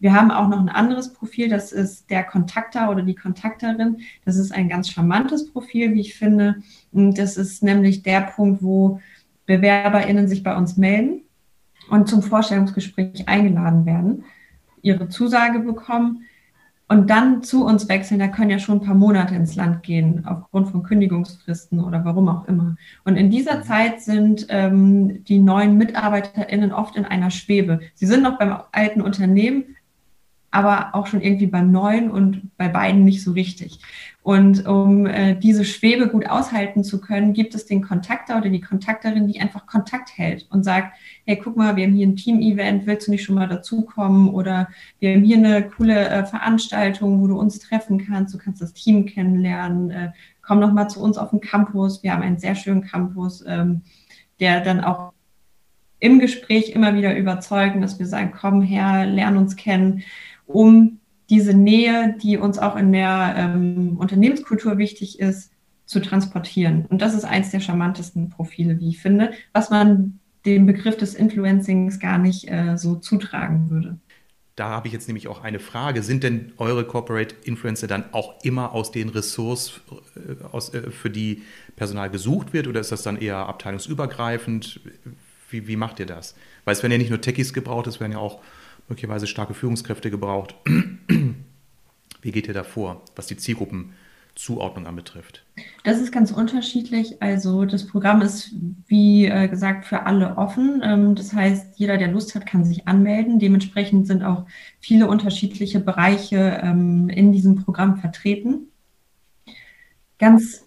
Wir 0.00 0.12
haben 0.12 0.32
auch 0.32 0.48
noch 0.48 0.58
ein 0.58 0.68
anderes 0.68 1.14
Profil, 1.14 1.48
das 1.48 1.70
ist 1.70 2.10
der 2.10 2.24
Kontakter 2.24 2.90
oder 2.90 3.02
die 3.02 3.14
Kontakterin. 3.14 3.98
Das 4.24 4.36
ist 4.36 4.52
ein 4.52 4.68
ganz 4.68 4.90
charmantes 4.90 5.52
Profil, 5.52 5.94
wie 5.94 6.00
ich 6.00 6.16
finde. 6.16 6.56
Und 6.92 7.16
das 7.16 7.36
ist 7.36 7.62
nämlich 7.62 8.02
der 8.02 8.22
Punkt, 8.22 8.60
wo 8.60 9.00
BewerberInnen 9.46 10.26
sich 10.26 10.42
bei 10.42 10.56
uns 10.56 10.76
melden 10.76 11.20
und 11.90 12.08
zum 12.08 12.22
Vorstellungsgespräch 12.22 13.28
eingeladen 13.28 13.86
werden, 13.86 14.24
ihre 14.82 15.08
Zusage 15.08 15.60
bekommen 15.60 16.24
und 16.94 17.10
dann 17.10 17.42
zu 17.42 17.66
uns 17.66 17.88
wechseln, 17.88 18.20
da 18.20 18.28
können 18.28 18.50
ja 18.50 18.60
schon 18.60 18.78
ein 18.78 18.86
paar 18.86 18.94
Monate 18.94 19.34
ins 19.34 19.56
Land 19.56 19.82
gehen, 19.82 20.24
aufgrund 20.26 20.68
von 20.68 20.84
Kündigungsfristen 20.84 21.82
oder 21.82 22.04
warum 22.04 22.28
auch 22.28 22.46
immer. 22.46 22.76
Und 23.04 23.16
in 23.16 23.30
dieser 23.30 23.62
Zeit 23.62 24.00
sind 24.00 24.46
ähm, 24.48 25.24
die 25.24 25.40
neuen 25.40 25.76
MitarbeiterInnen 25.76 26.72
oft 26.72 26.94
in 26.94 27.04
einer 27.04 27.30
Schwebe. 27.30 27.80
Sie 27.94 28.06
sind 28.06 28.22
noch 28.22 28.38
beim 28.38 28.58
alten 28.70 29.00
Unternehmen, 29.00 29.74
aber 30.54 30.94
auch 30.94 31.08
schon 31.08 31.20
irgendwie 31.20 31.48
beim 31.48 31.72
neuen 31.72 32.10
und 32.10 32.56
bei 32.56 32.68
beiden 32.68 33.04
nicht 33.04 33.24
so 33.24 33.32
richtig. 33.32 33.80
Und 34.22 34.66
um 34.68 35.04
äh, 35.04 35.34
diese 35.34 35.64
Schwebe 35.64 36.08
gut 36.08 36.26
aushalten 36.26 36.84
zu 36.84 37.00
können, 37.00 37.32
gibt 37.32 37.56
es 37.56 37.66
den 37.66 37.82
Kontakter 37.82 38.38
oder 38.38 38.48
die 38.48 38.60
Kontakterin, 38.60 39.26
die 39.26 39.40
einfach 39.40 39.66
Kontakt 39.66 40.16
hält 40.16 40.46
und 40.50 40.62
sagt, 40.62 40.96
hey, 41.26 41.36
guck 41.42 41.56
mal, 41.56 41.74
wir 41.74 41.84
haben 41.84 41.94
hier 41.94 42.06
ein 42.06 42.14
Team-Event, 42.14 42.86
willst 42.86 43.08
du 43.08 43.10
nicht 43.10 43.24
schon 43.24 43.34
mal 43.34 43.48
dazukommen? 43.48 44.28
Oder 44.28 44.68
wir 45.00 45.12
haben 45.12 45.24
hier 45.24 45.38
eine 45.38 45.68
coole 45.68 46.08
äh, 46.08 46.24
Veranstaltung, 46.24 47.20
wo 47.20 47.26
du 47.26 47.36
uns 47.36 47.58
treffen 47.58 48.06
kannst, 48.06 48.32
du 48.32 48.38
kannst 48.38 48.62
das 48.62 48.72
Team 48.72 49.06
kennenlernen, 49.06 49.90
äh, 49.90 50.12
komm 50.40 50.60
noch 50.60 50.72
mal 50.72 50.88
zu 50.88 51.02
uns 51.02 51.18
auf 51.18 51.30
den 51.30 51.40
Campus. 51.40 52.04
Wir 52.04 52.12
haben 52.12 52.22
einen 52.22 52.38
sehr 52.38 52.54
schönen 52.54 52.82
Campus, 52.82 53.44
ähm, 53.46 53.82
der 54.38 54.60
dann 54.60 54.84
auch 54.84 55.12
im 55.98 56.18
Gespräch 56.18 56.70
immer 56.70 56.94
wieder 56.94 57.16
überzeugen, 57.16 57.80
dass 57.80 57.98
wir 57.98 58.06
sagen, 58.06 58.32
komm 58.38 58.62
her, 58.62 59.06
lern 59.06 59.36
uns 59.36 59.56
kennen, 59.56 60.02
um 60.46 60.98
diese 61.30 61.54
Nähe, 61.54 62.16
die 62.22 62.36
uns 62.36 62.58
auch 62.58 62.76
in 62.76 62.92
der 62.92 63.34
ähm, 63.36 63.96
Unternehmenskultur 63.98 64.78
wichtig 64.78 65.20
ist, 65.20 65.50
zu 65.86 66.00
transportieren. 66.00 66.86
Und 66.86 67.02
das 67.02 67.14
ist 67.14 67.24
eins 67.24 67.50
der 67.50 67.60
charmantesten 67.60 68.30
Profile, 68.30 68.78
wie 68.80 68.90
ich 68.90 69.00
finde, 69.00 69.32
was 69.52 69.70
man 69.70 70.18
dem 70.44 70.66
Begriff 70.66 70.96
des 70.96 71.14
Influencings 71.14 71.98
gar 71.98 72.18
nicht 72.18 72.50
äh, 72.50 72.76
so 72.76 72.96
zutragen 72.96 73.70
würde. 73.70 73.98
Da 74.56 74.68
habe 74.68 74.86
ich 74.86 74.92
jetzt 74.92 75.08
nämlich 75.08 75.26
auch 75.26 75.42
eine 75.42 75.58
Frage. 75.58 76.02
Sind 76.02 76.22
denn 76.22 76.52
eure 76.58 76.84
Corporate 76.84 77.34
Influencer 77.44 77.88
dann 77.88 78.04
auch 78.12 78.34
immer 78.44 78.72
aus 78.72 78.92
den 78.92 79.08
Ressorts, 79.08 79.80
äh, 80.16 80.44
aus, 80.52 80.72
äh, 80.72 80.90
für 80.90 81.10
die 81.10 81.42
Personal 81.76 82.08
gesucht 82.10 82.52
wird, 82.52 82.68
oder 82.68 82.80
ist 82.80 82.92
das 82.92 83.02
dann 83.02 83.16
eher 83.16 83.36
abteilungsübergreifend? 83.36 84.80
Wie, 85.50 85.66
wie 85.66 85.76
macht 85.76 85.98
ihr 85.98 86.06
das? 86.06 86.36
Weil 86.64 86.74
es 86.74 86.82
werden 86.82 86.92
ja 86.92 86.98
nicht 86.98 87.10
nur 87.10 87.20
Techies 87.20 87.52
gebraucht, 87.52 87.86
es 87.86 87.98
werden 87.98 88.12
ja 88.12 88.18
auch 88.18 88.40
möglicherweise 88.88 89.26
starke 89.26 89.54
Führungskräfte 89.54 90.10
gebraucht. 90.10 90.54
Wie 92.22 92.32
geht 92.32 92.48
ihr 92.48 92.54
da 92.54 92.64
vor, 92.64 93.02
was 93.16 93.26
die 93.26 93.36
Zielgruppenzuordnung 93.36 94.86
anbetrifft? 94.86 95.44
Das 95.84 96.00
ist 96.00 96.10
ganz 96.10 96.32
unterschiedlich. 96.32 97.22
Also 97.22 97.66
das 97.66 97.86
Programm 97.86 98.22
ist, 98.22 98.52
wie 98.86 99.26
äh, 99.26 99.48
gesagt, 99.48 99.84
für 99.84 100.06
alle 100.06 100.36
offen. 100.38 100.80
Ähm, 100.82 101.14
das 101.14 101.32
heißt, 101.32 101.78
jeder, 101.78 101.98
der 101.98 102.08
Lust 102.08 102.34
hat, 102.34 102.46
kann 102.46 102.64
sich 102.64 102.88
anmelden. 102.88 103.38
Dementsprechend 103.38 104.06
sind 104.06 104.22
auch 104.22 104.46
viele 104.80 105.06
unterschiedliche 105.06 105.80
Bereiche 105.80 106.60
ähm, 106.62 107.08
in 107.10 107.32
diesem 107.32 107.56
Programm 107.56 107.98
vertreten. 107.98 108.68
Ganz 110.18 110.63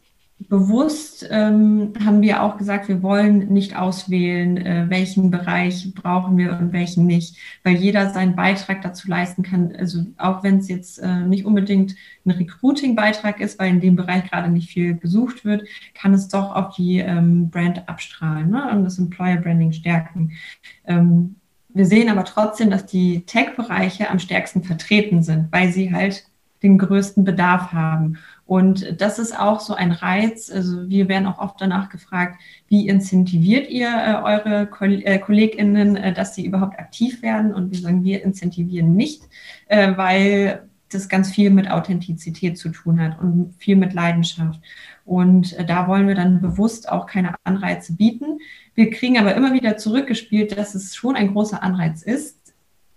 bewusst 0.50 1.28
ähm, 1.30 1.94
haben 2.04 2.22
wir 2.22 2.42
auch 2.42 2.58
gesagt, 2.58 2.88
wir 2.88 3.04
wollen 3.04 3.52
nicht 3.52 3.76
auswählen, 3.76 4.58
äh, 4.58 4.86
welchen 4.90 5.30
Bereich 5.30 5.94
brauchen 5.94 6.38
wir 6.38 6.58
und 6.58 6.72
welchen 6.72 7.06
nicht, 7.06 7.36
weil 7.64 7.76
jeder 7.76 8.12
seinen 8.12 8.36
Beitrag 8.36 8.82
dazu 8.82 9.10
leisten 9.10 9.44
kann. 9.44 9.76
Also 9.76 10.06
auch 10.18 10.44
wenn 10.44 10.60
es 10.60 10.70
jetzt 10.70 11.00
äh, 11.00 11.22
nicht 11.22 11.46
unbedingt 11.46 11.96
ein 12.26 12.32
Recruiting-Beitrag 12.32 13.42
ist, 13.42 13.60
weil 13.60 13.72
in 13.72 13.82
dem 13.82 13.96
Bereich 13.96 14.30
gerade 14.30 14.50
nicht 14.50 14.70
viel 14.70 14.96
gesucht 14.96 15.44
wird, 15.44 15.68
kann 15.94 16.14
es 16.14 16.30
doch 16.30 16.56
auf 16.56 16.76
die 16.76 17.00
ähm, 17.00 17.50
Brand 17.50 17.88
abstrahlen 17.90 18.50
ne? 18.50 18.72
und 18.72 18.86
das 18.86 19.00
Employer 19.00 19.38
Branding 19.38 19.74
stärken. 19.74 20.32
Ähm, 20.86 21.36
wir 21.70 21.86
sehen 21.86 22.10
aber 22.10 22.24
trotzdem, 22.24 22.70
dass 22.70 22.86
die 22.86 23.22
Tech-Bereiche 23.26 24.10
am 24.10 24.20
stärksten 24.20 24.64
vertreten 24.64 25.24
sind, 25.24 25.52
weil 25.52 25.72
sie 25.72 25.94
halt 25.94 26.26
den 26.64 26.78
größten 26.78 27.24
Bedarf 27.24 27.72
haben. 27.72 28.18
Und 28.48 29.02
das 29.02 29.20
ist 29.20 29.38
auch 29.38 29.60
so 29.60 29.76
ein 29.76 29.92
Reiz. 29.92 30.50
Also 30.50 30.90
wir 30.90 31.10
werden 31.10 31.28
auch 31.28 31.38
oft 31.38 31.60
danach 31.60 31.90
gefragt, 31.90 32.42
wie 32.70 32.88
incentiviert 32.88 33.70
ihr 33.70 33.90
äh, 33.90 34.24
eure 34.24 34.68
Koll 34.68 35.02
äh, 35.04 35.20
KollegInnen, 35.20 35.98
äh, 35.98 36.14
dass 36.14 36.34
sie 36.34 36.46
überhaupt 36.46 36.80
aktiv 36.80 37.22
werden? 37.22 37.54
Und 37.54 37.72
wir 37.72 37.80
sagen, 37.80 38.06
wir 38.06 38.24
incentivieren 38.24 38.96
nicht, 38.96 39.24
äh, 39.68 39.96
weil 39.98 40.64
das 40.90 41.10
ganz 41.10 41.30
viel 41.30 41.50
mit 41.50 41.70
Authentizität 41.70 42.58
zu 42.58 42.70
tun 42.70 43.02
hat 43.02 43.20
und 43.20 43.54
viel 43.58 43.76
mit 43.76 43.94
Leidenschaft. 43.94 44.62
Und 45.04 45.52
äh, 45.58 45.66
da 45.66 45.90
wollen 45.90 46.08
wir 46.08 46.16
dann 46.16 46.40
bewusst 46.40 46.90
auch 46.90 47.06
keine 47.06 47.36
Anreize 47.44 47.98
bieten. 47.98 48.40
Wir 48.76 48.90
kriegen 48.92 49.18
aber 49.18 49.36
immer 49.36 49.54
wieder 49.54 49.76
zurückgespielt, 49.76 50.58
dass 50.58 50.74
es 50.74 50.96
schon 50.96 51.18
ein 51.18 51.34
großer 51.34 51.62
Anreiz 51.62 52.02
ist, 52.02 52.38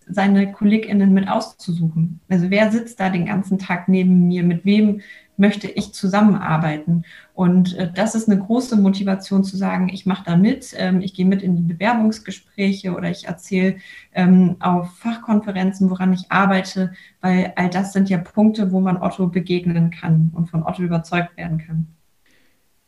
seine 0.06 0.52
KollegInnen 0.52 1.12
mit 1.12 1.28
auszusuchen. 1.28 2.20
Also 2.28 2.50
wer 2.50 2.70
sitzt 2.70 3.00
da 3.00 3.10
den 3.10 3.26
ganzen 3.26 3.58
Tag 3.58 3.88
neben 3.88 4.28
mir? 4.28 4.42
Mit 4.42 4.64
wem 4.64 5.00
möchte 5.40 5.68
ich 5.68 5.92
zusammenarbeiten? 5.92 7.04
Und 7.34 7.74
äh, 7.76 7.90
das 7.92 8.14
ist 8.14 8.28
eine 8.28 8.38
große 8.38 8.76
Motivation 8.76 9.42
zu 9.42 9.56
sagen, 9.56 9.88
ich 9.88 10.06
mache 10.06 10.24
da 10.24 10.36
mit, 10.36 10.74
ähm, 10.76 11.00
ich 11.00 11.14
gehe 11.14 11.26
mit 11.26 11.42
in 11.42 11.56
die 11.56 11.72
Bewerbungsgespräche 11.72 12.94
oder 12.94 13.10
ich 13.10 13.26
erzähle 13.26 13.76
ähm, 14.12 14.56
auf 14.60 14.96
Fachkonferenzen, 14.98 15.90
woran 15.90 16.12
ich 16.12 16.30
arbeite, 16.30 16.92
weil 17.20 17.52
all 17.56 17.70
das 17.70 17.92
sind 17.92 18.10
ja 18.10 18.18
Punkte, 18.18 18.70
wo 18.70 18.80
man 18.80 18.98
Otto 18.98 19.26
begegnen 19.26 19.90
kann 19.90 20.30
und 20.34 20.50
von 20.50 20.62
Otto 20.62 20.82
überzeugt 20.82 21.36
werden 21.36 21.58
kann. 21.58 21.88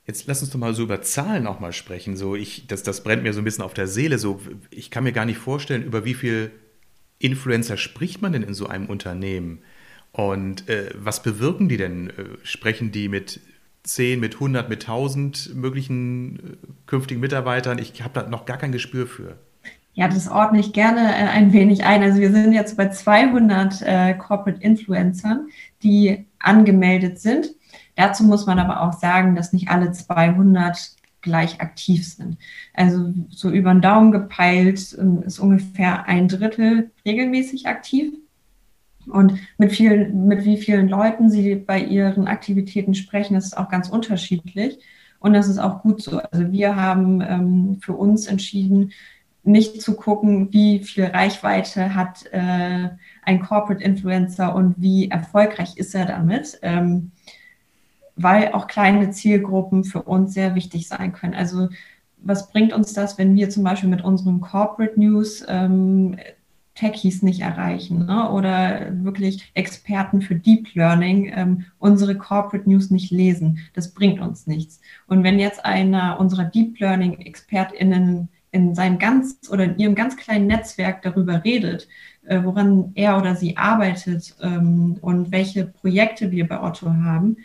Jetzt 0.06 0.26
lass 0.26 0.42
uns 0.42 0.50
doch 0.50 0.58
mal 0.58 0.74
so 0.74 0.82
über 0.82 1.00
Zahlen 1.00 1.46
auch 1.46 1.60
mal 1.60 1.72
sprechen. 1.72 2.16
So 2.16 2.36
ich, 2.36 2.66
das, 2.66 2.82
das 2.82 3.02
brennt 3.02 3.22
mir 3.22 3.32
so 3.32 3.40
ein 3.40 3.44
bisschen 3.44 3.64
auf 3.64 3.74
der 3.74 3.86
Seele. 3.86 4.18
So, 4.18 4.40
ich 4.70 4.90
kann 4.90 5.04
mir 5.04 5.12
gar 5.12 5.24
nicht 5.24 5.38
vorstellen, 5.38 5.84
über 5.84 6.04
wie 6.04 6.14
viel 6.14 6.50
Influencer 7.18 7.76
spricht 7.76 8.20
man 8.20 8.32
denn 8.32 8.42
in 8.42 8.52
so 8.52 8.66
einem 8.66 8.86
Unternehmen? 8.86 9.60
Und 10.12 10.68
äh, 10.68 10.90
was 10.94 11.22
bewirken 11.22 11.68
die 11.68 11.78
denn? 11.78 12.10
Äh, 12.10 12.12
sprechen 12.42 12.92
die 12.92 13.08
mit 13.08 13.40
10, 13.84 14.20
mit 14.20 14.34
100, 14.34 14.68
mit 14.68 14.82
1000 14.82 15.54
möglichen 15.54 16.36
äh, 16.36 16.40
künftigen 16.86 17.20
Mitarbeitern? 17.20 17.78
Ich 17.78 18.02
habe 18.02 18.20
da 18.20 18.28
noch 18.28 18.44
gar 18.44 18.58
kein 18.58 18.72
Gespür 18.72 19.06
für. 19.06 19.38
Ja, 19.94 20.08
das 20.08 20.28
ordne 20.28 20.60
ich 20.60 20.72
gerne 20.72 21.00
äh, 21.00 21.28
ein 21.28 21.52
wenig 21.52 21.84
ein. 21.84 22.02
Also 22.02 22.20
wir 22.20 22.30
sind 22.30 22.52
jetzt 22.52 22.76
bei 22.76 22.88
200 22.88 23.82
äh, 23.82 24.14
Corporate 24.14 24.62
Influencern, 24.62 25.48
die 25.82 26.26
angemeldet 26.38 27.18
sind. 27.18 27.50
Dazu 27.96 28.24
muss 28.24 28.46
man 28.46 28.58
aber 28.58 28.82
auch 28.82 28.94
sagen, 28.94 29.34
dass 29.34 29.52
nicht 29.52 29.68
alle 29.68 29.92
200 29.92 30.92
gleich 31.20 31.60
aktiv 31.60 32.06
sind. 32.06 32.36
Also 32.74 33.12
so 33.28 33.50
über 33.50 33.72
den 33.72 33.80
Daumen 33.80 34.12
gepeilt 34.12 34.96
ähm, 34.98 35.22
ist 35.22 35.38
ungefähr 35.38 36.06
ein 36.06 36.28
Drittel 36.28 36.90
regelmäßig 37.04 37.66
aktiv. 37.66 38.12
Und 39.06 39.38
mit, 39.58 39.72
viel, 39.72 40.08
mit 40.08 40.44
wie 40.44 40.56
vielen 40.56 40.88
Leuten 40.88 41.30
sie 41.30 41.54
bei 41.56 41.80
ihren 41.80 42.28
Aktivitäten 42.28 42.94
sprechen, 42.94 43.36
ist 43.36 43.56
auch 43.56 43.68
ganz 43.68 43.88
unterschiedlich. 43.88 44.78
Und 45.18 45.34
das 45.34 45.48
ist 45.48 45.58
auch 45.58 45.82
gut 45.82 46.02
so. 46.02 46.18
Also 46.18 46.50
wir 46.50 46.76
haben 46.76 47.20
ähm, 47.20 47.78
für 47.80 47.94
uns 47.94 48.26
entschieden, 48.26 48.92
nicht 49.44 49.82
zu 49.82 49.96
gucken, 49.96 50.52
wie 50.52 50.80
viel 50.80 51.04
Reichweite 51.04 51.94
hat 51.94 52.26
äh, 52.32 52.90
ein 53.22 53.40
Corporate 53.40 53.82
Influencer 53.82 54.54
und 54.54 54.76
wie 54.78 55.10
erfolgreich 55.10 55.76
ist 55.76 55.94
er 55.94 56.06
damit. 56.06 56.58
Ähm, 56.62 57.10
weil 58.16 58.52
auch 58.52 58.66
kleine 58.66 59.10
Zielgruppen 59.10 59.84
für 59.84 60.02
uns 60.02 60.34
sehr 60.34 60.54
wichtig 60.54 60.88
sein 60.88 61.12
können. 61.12 61.34
Also 61.34 61.68
was 62.18 62.50
bringt 62.50 62.72
uns 62.72 62.92
das, 62.92 63.18
wenn 63.18 63.34
wir 63.34 63.50
zum 63.50 63.64
Beispiel 63.64 63.88
mit 63.88 64.04
unseren 64.04 64.40
Corporate 64.40 64.98
News 64.98 65.44
ähm, 65.48 66.16
Techies 66.74 67.22
nicht 67.22 67.40
erreichen 67.40 68.06
ne? 68.06 68.30
oder 68.30 69.04
wirklich 69.04 69.50
Experten 69.54 70.22
für 70.22 70.34
Deep 70.34 70.74
Learning 70.74 71.32
ähm, 71.34 71.64
unsere 71.78 72.16
Corporate 72.16 72.68
News 72.68 72.90
nicht 72.90 73.10
lesen. 73.10 73.58
Das 73.74 73.92
bringt 73.92 74.20
uns 74.20 74.46
nichts. 74.46 74.80
Und 75.06 75.22
wenn 75.22 75.38
jetzt 75.38 75.64
einer 75.64 76.18
unserer 76.18 76.44
Deep 76.44 76.78
Learning 76.80 77.20
ExpertInnen 77.20 78.28
in 78.50 78.74
seinem 78.74 78.98
ganz 78.98 79.38
oder 79.50 79.64
in 79.64 79.78
ihrem 79.78 79.94
ganz 79.94 80.16
kleinen 80.16 80.46
Netzwerk 80.46 81.02
darüber 81.02 81.44
redet, 81.44 81.88
äh, 82.26 82.42
woran 82.42 82.92
er 82.94 83.18
oder 83.18 83.36
sie 83.36 83.56
arbeitet 83.56 84.34
ähm, 84.40 84.98
und 85.00 85.32
welche 85.32 85.66
Projekte 85.66 86.30
wir 86.30 86.46
bei 86.46 86.62
Otto 86.62 86.90
haben, 86.90 87.36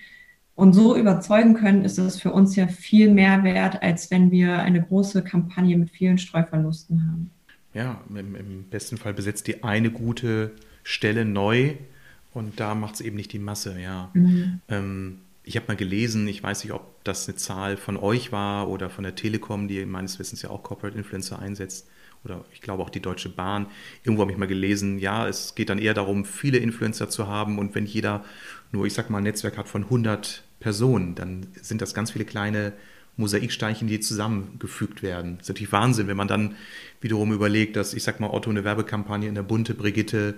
und 0.58 0.74
so 0.74 0.98
überzeugen 0.98 1.54
können, 1.54 1.86
ist 1.86 2.00
es 2.00 2.20
für 2.20 2.32
uns 2.32 2.56
ja 2.56 2.68
viel 2.68 3.14
mehr 3.14 3.44
wert, 3.44 3.84
als 3.84 4.10
wenn 4.10 4.32
wir 4.32 4.58
eine 4.58 4.82
große 4.82 5.24
Kampagne 5.24 5.78
mit 5.78 5.92
vielen 5.92 6.18
Streuverlusten 6.18 7.08
haben. 7.08 7.32
Ja, 7.74 8.02
im, 8.10 8.36
im 8.36 8.64
besten 8.64 8.98
Fall 8.98 9.14
besetzt 9.14 9.48
die 9.48 9.64
eine 9.64 9.92
gute 9.92 10.52
Stelle 10.84 11.26
neu 11.26 11.76
und 12.34 12.60
da 12.60 12.76
macht 12.76 12.96
es 12.96 13.02
eben 13.02 13.16
nicht 13.16 13.34
die 13.34 13.40
Masse, 13.40 13.80
ja. 13.80 14.10
Mhm. 14.14 14.62
Ähm, 14.70 15.20
ich 15.44 15.56
habe 15.56 15.68
mal 15.70 15.78
gelesen, 15.78 16.28
ich 16.28 16.44
weiß 16.44 16.64
nicht, 16.64 16.74
ob 16.74 17.04
das 17.04 17.28
eine 17.28 17.38
Zahl 17.38 17.78
von 17.78 17.96
euch 17.96 18.32
war 18.32 18.68
oder 18.70 18.90
von 18.90 19.04
der 19.04 19.16
Telekom, 19.16 19.68
die 19.68 19.86
meines 19.86 20.20
Wissens 20.20 20.42
ja 20.42 20.50
auch 20.50 20.62
Corporate 20.62 20.98
Influencer 20.98 21.40
einsetzt, 21.40 21.88
oder 22.26 22.44
ich 22.54 22.62
glaube 22.62 22.84
auch 22.84 22.90
die 22.90 23.00
Deutsche 23.00 23.30
Bahn. 23.30 23.68
Irgendwo 24.04 24.24
habe 24.24 24.32
ich 24.32 24.38
mal 24.38 24.48
gelesen, 24.48 25.00
ja, 25.00 25.28
es 25.28 25.56
geht 25.56 25.70
dann 25.70 25.80
eher 25.80 25.94
darum, 25.94 26.26
viele 26.26 26.58
Influencer 26.58 27.10
zu 27.10 27.28
haben 27.28 27.60
und 27.60 27.76
wenn 27.76 27.86
jeder 27.86 28.26
nur, 28.72 28.86
ich 28.86 28.94
sag 28.94 29.10
mal, 29.10 29.20
ein 29.20 29.24
Netzwerk 29.24 29.58
hat 29.58 29.68
von 29.68 29.84
100 29.84 30.44
Personen, 30.60 31.16
dann 31.16 31.48
sind 31.62 31.82
das 31.82 31.94
ganz 31.94 32.12
viele 32.12 32.26
kleine 32.26 32.74
Mosaiksteinchen, 33.18 33.88
die 33.88 34.00
zusammengefügt 34.00 35.04
werden. 35.04 35.38
Das 35.38 35.46
ist 35.46 35.50
natürlich 35.50 35.72
Wahnsinn, 35.72 36.08
wenn 36.08 36.18
man 36.18 36.28
dann 36.28 36.56
wiederum 37.02 37.34
überlegt, 37.34 37.76
dass, 37.76 37.94
ich 37.94 38.04
sag 38.04 38.20
mal, 38.20 38.30
Otto 38.30 38.50
eine 38.50 38.64
Werbekampagne 38.64 39.28
in 39.28 39.36
der 39.36 39.44
Bunte, 39.44 39.74
Brigitte 39.74 40.36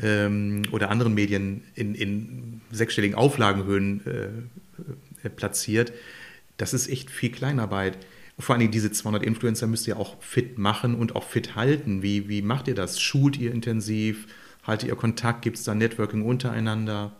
ähm, 0.00 0.62
oder 0.70 0.90
anderen 0.90 1.14
Medien 1.14 1.62
in, 1.74 1.94
in 1.94 2.60
sechsstelligen 2.70 3.16
Auflagenhöhen 3.16 4.02
äh, 5.24 5.30
platziert. 5.30 5.92
Das 6.58 6.74
ist 6.74 6.88
echt 6.88 7.10
viel 7.10 7.30
Kleinarbeit. 7.30 7.98
Vor 8.38 8.54
allen 8.54 8.60
Dingen 8.60 8.72
diese 8.72 8.92
200 8.92 9.22
Influencer 9.22 9.66
müsst 9.66 9.88
ihr 9.88 9.98
auch 9.98 10.22
fit 10.22 10.58
machen 10.58 10.94
und 10.94 11.16
auch 11.16 11.24
fit 11.24 11.56
halten. 11.56 12.02
Wie, 12.02 12.28
wie 12.28 12.42
macht 12.42 12.68
ihr 12.68 12.74
das? 12.74 13.00
Schult 13.00 13.38
ihr 13.38 13.50
intensiv? 13.52 14.26
Haltet 14.62 14.90
ihr 14.90 14.96
Kontakt? 14.96 15.42
Gibt 15.42 15.56
es 15.56 15.64
da 15.64 15.74
Networking 15.74 16.22
untereinander? 16.22 17.12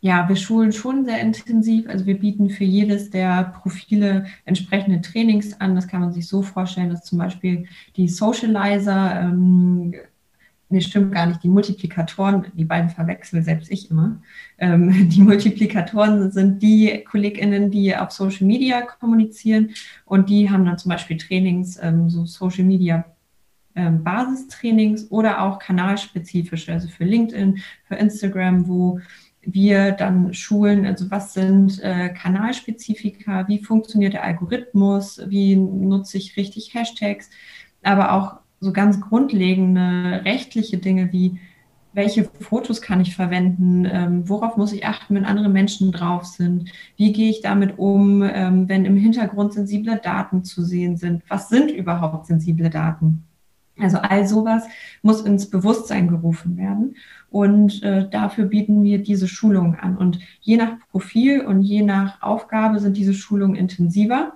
Ja, 0.00 0.28
wir 0.28 0.36
schulen 0.36 0.72
schon 0.72 1.04
sehr 1.04 1.20
intensiv. 1.20 1.88
Also 1.88 2.06
wir 2.06 2.18
bieten 2.18 2.50
für 2.50 2.64
jedes 2.64 3.10
der 3.10 3.52
Profile 3.60 4.26
entsprechende 4.44 5.00
Trainings 5.00 5.60
an. 5.60 5.74
Das 5.74 5.88
kann 5.88 6.00
man 6.00 6.12
sich 6.12 6.28
so 6.28 6.42
vorstellen, 6.42 6.90
dass 6.90 7.04
zum 7.04 7.18
Beispiel 7.18 7.66
die 7.96 8.08
Socializer 8.08 9.20
ähm, 9.22 9.94
nee, 10.68 10.80
stimmt 10.80 11.12
gar 11.12 11.26
nicht, 11.26 11.42
die 11.42 11.48
Multiplikatoren, 11.48 12.46
die 12.54 12.64
beiden 12.64 12.90
verwechseln 12.90 13.42
selbst 13.42 13.70
ich 13.70 13.90
immer. 13.90 14.20
Ähm, 14.58 15.08
die 15.10 15.22
Multiplikatoren 15.22 16.30
sind 16.30 16.62
die 16.62 17.04
KollegInnen, 17.04 17.70
die 17.70 17.96
auf 17.96 18.10
Social 18.12 18.46
Media 18.46 18.82
kommunizieren 18.82 19.70
und 20.04 20.28
die 20.28 20.50
haben 20.50 20.64
dann 20.64 20.78
zum 20.78 20.90
Beispiel 20.90 21.16
Trainings, 21.16 21.78
ähm, 21.82 22.08
so 22.10 22.24
Social 22.26 22.64
Media 22.64 23.04
ähm, 23.74 24.02
Basistrainings 24.02 25.10
oder 25.10 25.42
auch 25.42 25.58
kanalspezifische, 25.58 26.72
also 26.72 26.88
für 26.88 27.04
LinkedIn, 27.04 27.62
für 27.86 27.94
Instagram, 27.94 28.66
wo 28.66 29.00
wir 29.42 29.92
dann 29.92 30.34
schulen, 30.34 30.84
also 30.86 31.10
was 31.10 31.34
sind 31.34 31.82
äh, 31.82 32.10
Kanalspezifika, 32.10 33.48
wie 33.48 33.62
funktioniert 33.62 34.14
der 34.14 34.24
Algorithmus, 34.24 35.20
wie 35.26 35.56
nutze 35.56 36.18
ich 36.18 36.36
richtig 36.36 36.74
Hashtags, 36.74 37.30
aber 37.82 38.12
auch 38.12 38.40
so 38.60 38.72
ganz 38.72 39.00
grundlegende 39.00 40.22
rechtliche 40.24 40.78
Dinge 40.78 41.12
wie, 41.12 41.38
welche 41.92 42.24
Fotos 42.24 42.82
kann 42.82 43.00
ich 43.00 43.14
verwenden, 43.16 43.86
ähm, 43.90 44.28
worauf 44.28 44.56
muss 44.56 44.72
ich 44.72 44.84
achten, 44.84 45.14
wenn 45.14 45.24
andere 45.24 45.48
Menschen 45.48 45.92
drauf 45.92 46.24
sind, 46.24 46.70
wie 46.96 47.12
gehe 47.12 47.30
ich 47.30 47.40
damit 47.40 47.78
um, 47.78 48.22
ähm, 48.22 48.68
wenn 48.68 48.84
im 48.84 48.96
Hintergrund 48.96 49.54
sensible 49.54 50.00
Daten 50.02 50.44
zu 50.44 50.62
sehen 50.64 50.96
sind, 50.96 51.22
was 51.28 51.48
sind 51.48 51.70
überhaupt 51.70 52.26
sensible 52.26 52.70
Daten. 52.70 53.27
Also 53.80 53.98
all 53.98 54.26
sowas 54.26 54.64
muss 55.02 55.22
ins 55.22 55.50
Bewusstsein 55.50 56.08
gerufen 56.08 56.56
werden 56.56 56.96
und 57.30 57.82
äh, 57.82 58.08
dafür 58.08 58.46
bieten 58.46 58.82
wir 58.82 58.98
diese 58.98 59.28
Schulungen 59.28 59.76
an. 59.76 59.96
Und 59.96 60.18
je 60.40 60.56
nach 60.56 60.78
Profil 60.90 61.42
und 61.42 61.62
je 61.62 61.82
nach 61.82 62.22
Aufgabe 62.22 62.80
sind 62.80 62.96
diese 62.96 63.14
Schulungen 63.14 63.56
intensiver 63.56 64.32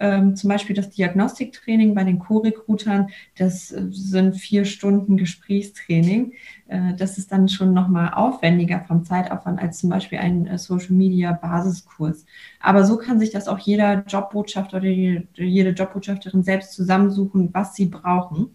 ähm, 0.00 0.34
zum 0.34 0.48
Beispiel 0.48 0.74
das 0.74 0.88
Diagnostiktraining 0.90 1.94
bei 1.94 2.04
den 2.04 2.18
Co-Recruitern, 2.18 3.08
das 3.36 3.70
äh, 3.70 3.86
sind 3.90 4.34
vier 4.34 4.64
Stunden 4.64 5.18
Gesprächstraining. 5.18 6.32
Äh, 6.68 6.94
das 6.96 7.18
ist 7.18 7.30
dann 7.30 7.48
schon 7.48 7.74
nochmal 7.74 8.14
aufwendiger 8.14 8.80
vom 8.88 9.04
Zeitaufwand 9.04 9.60
als 9.60 9.78
zum 9.78 9.90
Beispiel 9.90 10.18
ein 10.18 10.46
äh, 10.46 10.58
Social 10.58 10.92
Media 10.92 11.32
Basiskurs. 11.32 12.24
Aber 12.60 12.84
so 12.84 12.96
kann 12.96 13.20
sich 13.20 13.30
das 13.30 13.46
auch 13.46 13.58
jeder 13.58 14.02
Jobbotschafter 14.06 14.78
oder 14.78 14.86
jede 14.88 15.70
Jobbotschafterin 15.70 16.42
selbst 16.42 16.72
zusammensuchen, 16.72 17.50
was 17.52 17.74
sie 17.74 17.86
brauchen, 17.86 18.48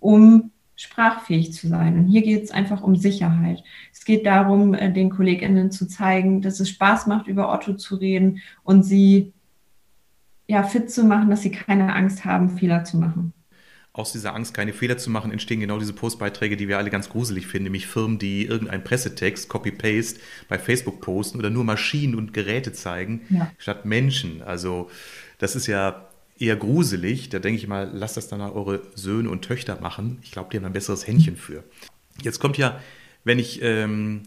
um 0.00 0.50
sprachfähig 0.76 1.52
zu 1.52 1.68
sein. 1.68 1.98
Und 1.98 2.06
hier 2.06 2.22
geht 2.22 2.42
es 2.42 2.50
einfach 2.50 2.82
um 2.82 2.96
Sicherheit. 2.96 3.62
Es 3.92 4.04
geht 4.06 4.24
darum, 4.24 4.72
den 4.72 5.10
KollegInnen 5.10 5.70
zu 5.70 5.86
zeigen, 5.86 6.40
dass 6.40 6.58
es 6.58 6.70
Spaß 6.70 7.06
macht, 7.06 7.26
über 7.26 7.52
Otto 7.52 7.74
zu 7.74 7.96
reden 7.96 8.40
und 8.64 8.82
sie 8.82 9.32
ja, 10.50 10.64
fit 10.64 10.90
zu 10.90 11.04
machen, 11.04 11.30
dass 11.30 11.42
sie 11.42 11.52
keine 11.52 11.94
Angst 11.94 12.24
haben, 12.24 12.50
Fehler 12.50 12.82
zu 12.82 12.96
machen. 12.96 13.32
Aus 13.92 14.12
dieser 14.12 14.34
Angst, 14.34 14.54
keine 14.54 14.72
Fehler 14.72 14.98
zu 14.98 15.10
machen, 15.10 15.30
entstehen 15.30 15.60
genau 15.60 15.78
diese 15.78 15.92
Postbeiträge, 15.92 16.56
die 16.56 16.66
wir 16.66 16.78
alle 16.78 16.90
ganz 16.90 17.08
gruselig 17.08 17.46
finden, 17.46 17.64
nämlich 17.64 17.86
Firmen, 17.86 18.18
die 18.18 18.46
irgendeinen 18.46 18.82
Pressetext, 18.82 19.48
Copy-Paste 19.48 20.20
bei 20.48 20.58
Facebook 20.58 21.00
posten 21.00 21.38
oder 21.38 21.50
nur 21.50 21.64
Maschinen 21.64 22.14
und 22.14 22.32
Geräte 22.32 22.72
zeigen, 22.72 23.20
ja. 23.30 23.50
statt 23.58 23.84
Menschen. 23.84 24.42
Also 24.42 24.90
das 25.38 25.54
ist 25.54 25.66
ja 25.66 26.09
eher 26.40 26.56
gruselig. 26.56 27.28
Da 27.28 27.38
denke 27.38 27.60
ich 27.60 27.68
mal, 27.68 27.90
lasst 27.92 28.16
das 28.16 28.28
dann 28.28 28.40
eure 28.40 28.82
Söhne 28.94 29.30
und 29.30 29.42
Töchter 29.42 29.80
machen. 29.80 30.18
Ich 30.22 30.32
glaube, 30.32 30.48
die 30.50 30.56
haben 30.56 30.64
ein 30.64 30.72
besseres 30.72 31.06
Händchen 31.06 31.36
für. 31.36 31.62
Jetzt 32.22 32.40
kommt 32.40 32.56
ja, 32.58 32.80
wenn 33.24 33.38
ich 33.38 33.62
ähm, 33.62 34.22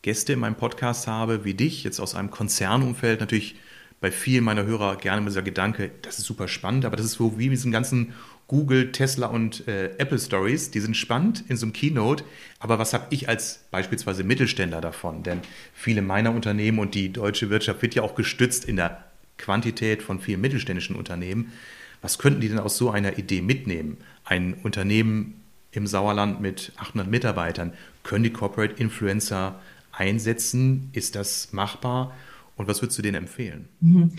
Gäste 0.00 0.32
in 0.32 0.40
meinem 0.40 0.56
Podcast 0.56 1.06
habe, 1.06 1.44
wie 1.44 1.54
dich, 1.54 1.84
jetzt 1.84 2.00
aus 2.00 2.14
einem 2.14 2.30
Konzernumfeld, 2.30 3.20
natürlich 3.20 3.56
bei 4.00 4.10
vielen 4.10 4.42
meiner 4.42 4.64
Hörer 4.64 4.96
gerne 4.96 5.20
mit 5.20 5.30
dieser 5.30 5.42
Gedanke, 5.42 5.92
das 6.02 6.18
ist 6.18 6.24
super 6.24 6.48
spannend, 6.48 6.84
aber 6.84 6.96
das 6.96 7.06
ist 7.06 7.12
so 7.12 7.38
wie 7.38 7.48
mit 7.48 7.58
diesen 7.58 7.70
ganzen 7.70 8.14
Google, 8.48 8.90
Tesla 8.90 9.28
und 9.28 9.68
äh, 9.68 9.96
Apple 9.98 10.18
Stories, 10.18 10.72
die 10.72 10.80
sind 10.80 10.96
spannend 10.96 11.44
in 11.48 11.56
so 11.56 11.66
einem 11.66 11.72
Keynote, 11.72 12.24
aber 12.58 12.80
was 12.80 12.92
habe 12.92 13.06
ich 13.10 13.28
als 13.28 13.64
beispielsweise 13.70 14.24
Mittelständler 14.24 14.80
davon? 14.80 15.22
Denn 15.22 15.40
viele 15.72 16.02
meiner 16.02 16.32
Unternehmen 16.32 16.80
und 16.80 16.96
die 16.96 17.12
deutsche 17.12 17.48
Wirtschaft 17.48 17.80
wird 17.80 17.94
ja 17.94 18.02
auch 18.02 18.16
gestützt 18.16 18.64
in 18.64 18.76
der 18.76 19.04
Quantität 19.38 20.02
von 20.02 20.20
vielen 20.20 20.40
mittelständischen 20.40 20.96
Unternehmen. 20.96 21.52
Was 22.00 22.18
könnten 22.18 22.40
die 22.40 22.48
denn 22.48 22.58
aus 22.58 22.76
so 22.76 22.90
einer 22.90 23.18
Idee 23.18 23.42
mitnehmen? 23.42 23.98
Ein 24.24 24.54
Unternehmen 24.62 25.42
im 25.72 25.86
Sauerland 25.86 26.40
mit 26.40 26.72
800 26.76 27.08
Mitarbeitern, 27.08 27.72
können 28.02 28.24
die 28.24 28.32
Corporate 28.32 28.74
Influencer 28.74 29.60
einsetzen? 29.92 30.90
Ist 30.92 31.16
das 31.16 31.52
machbar? 31.52 32.12
Und 32.56 32.68
was 32.68 32.82
würdest 32.82 32.98
du 32.98 33.02
denen 33.02 33.16
empfehlen? 33.16 33.68
Mhm. 33.80 34.12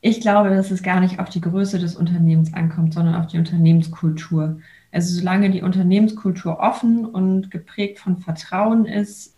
Ich 0.00 0.20
glaube, 0.20 0.50
dass 0.50 0.70
es 0.70 0.82
gar 0.82 1.00
nicht 1.00 1.20
auf 1.20 1.28
die 1.28 1.40
Größe 1.40 1.78
des 1.78 1.94
Unternehmens 1.94 2.52
ankommt, 2.54 2.92
sondern 2.92 3.14
auf 3.14 3.28
die 3.28 3.38
Unternehmenskultur. 3.38 4.60
Also 4.90 5.14
solange 5.14 5.50
die 5.50 5.62
Unternehmenskultur 5.62 6.58
offen 6.58 7.06
und 7.06 7.50
geprägt 7.50 8.00
von 8.00 8.18
Vertrauen 8.18 8.84
ist, 8.84 9.36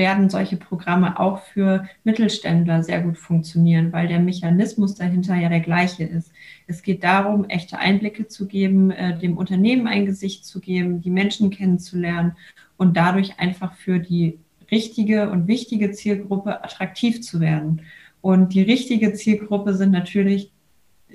werden 0.00 0.30
solche 0.30 0.56
Programme 0.56 1.20
auch 1.20 1.42
für 1.42 1.86
Mittelständler 2.04 2.82
sehr 2.82 3.02
gut 3.02 3.18
funktionieren, 3.18 3.92
weil 3.92 4.08
der 4.08 4.18
Mechanismus 4.18 4.94
dahinter 4.94 5.36
ja 5.36 5.50
der 5.50 5.60
gleiche 5.60 6.04
ist. 6.04 6.32
Es 6.66 6.82
geht 6.82 7.04
darum, 7.04 7.44
echte 7.50 7.78
Einblicke 7.78 8.26
zu 8.26 8.48
geben, 8.48 8.90
äh, 8.90 9.18
dem 9.18 9.36
Unternehmen 9.36 9.86
ein 9.86 10.06
Gesicht 10.06 10.46
zu 10.46 10.58
geben, 10.58 11.02
die 11.02 11.10
Menschen 11.10 11.50
kennenzulernen 11.50 12.32
und 12.78 12.96
dadurch 12.96 13.38
einfach 13.38 13.74
für 13.74 13.98
die 13.98 14.38
richtige 14.70 15.30
und 15.30 15.48
wichtige 15.48 15.92
Zielgruppe 15.92 16.64
attraktiv 16.64 17.20
zu 17.20 17.38
werden. 17.38 17.82
Und 18.22 18.54
die 18.54 18.62
richtige 18.62 19.12
Zielgruppe 19.12 19.74
sind 19.74 19.90
natürlich, 19.90 20.50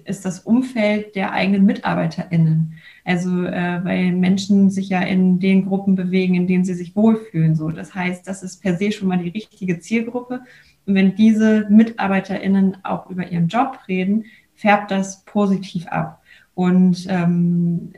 ist 0.04 0.26
das 0.26 0.40
Umfeld 0.40 1.16
der 1.16 1.32
eigenen 1.32 1.66
MitarbeiterInnen. 1.66 2.74
Also, 3.04 3.44
äh, 3.44 3.84
weil 3.84 4.12
Menschen 4.12 4.70
sich 4.70 4.90
ja 4.90 5.02
in 5.02 5.40
den 5.40 5.66
Gruppen 5.66 5.96
bewegen, 5.96 6.36
in 6.36 6.48
denen 6.48 6.66
sie 6.66 6.74
sich 6.74 6.96
wohlfühlen. 6.96 7.56
So, 7.56 7.70
das 7.70 7.94
heißt, 7.96 8.28
das 8.28 8.44
ist 8.44 8.62
per 8.62 8.78
se 8.78 8.92
schon 8.92 9.08
mal 9.08 9.18
die 9.18 9.30
richtige 9.30 9.80
Zielgruppe. 9.80 10.42
Und 10.86 10.96
wenn 10.96 11.16
diese 11.16 11.68
MitarbeiterInnen 11.70 12.78
auch 12.84 13.10
über 13.10 13.28
ihren 13.28 13.48
Job 13.48 13.80
reden, 13.88 14.26
färbt 14.56 14.92
das 14.92 15.24
positiv 15.26 15.88
ab. 15.88 16.22
Und 16.54 17.06
ähm, 17.10 17.94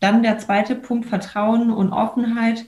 dann 0.00 0.22
der 0.22 0.38
zweite 0.38 0.74
Punkt, 0.74 1.06
Vertrauen 1.06 1.70
und 1.70 1.92
Offenheit 1.92 2.66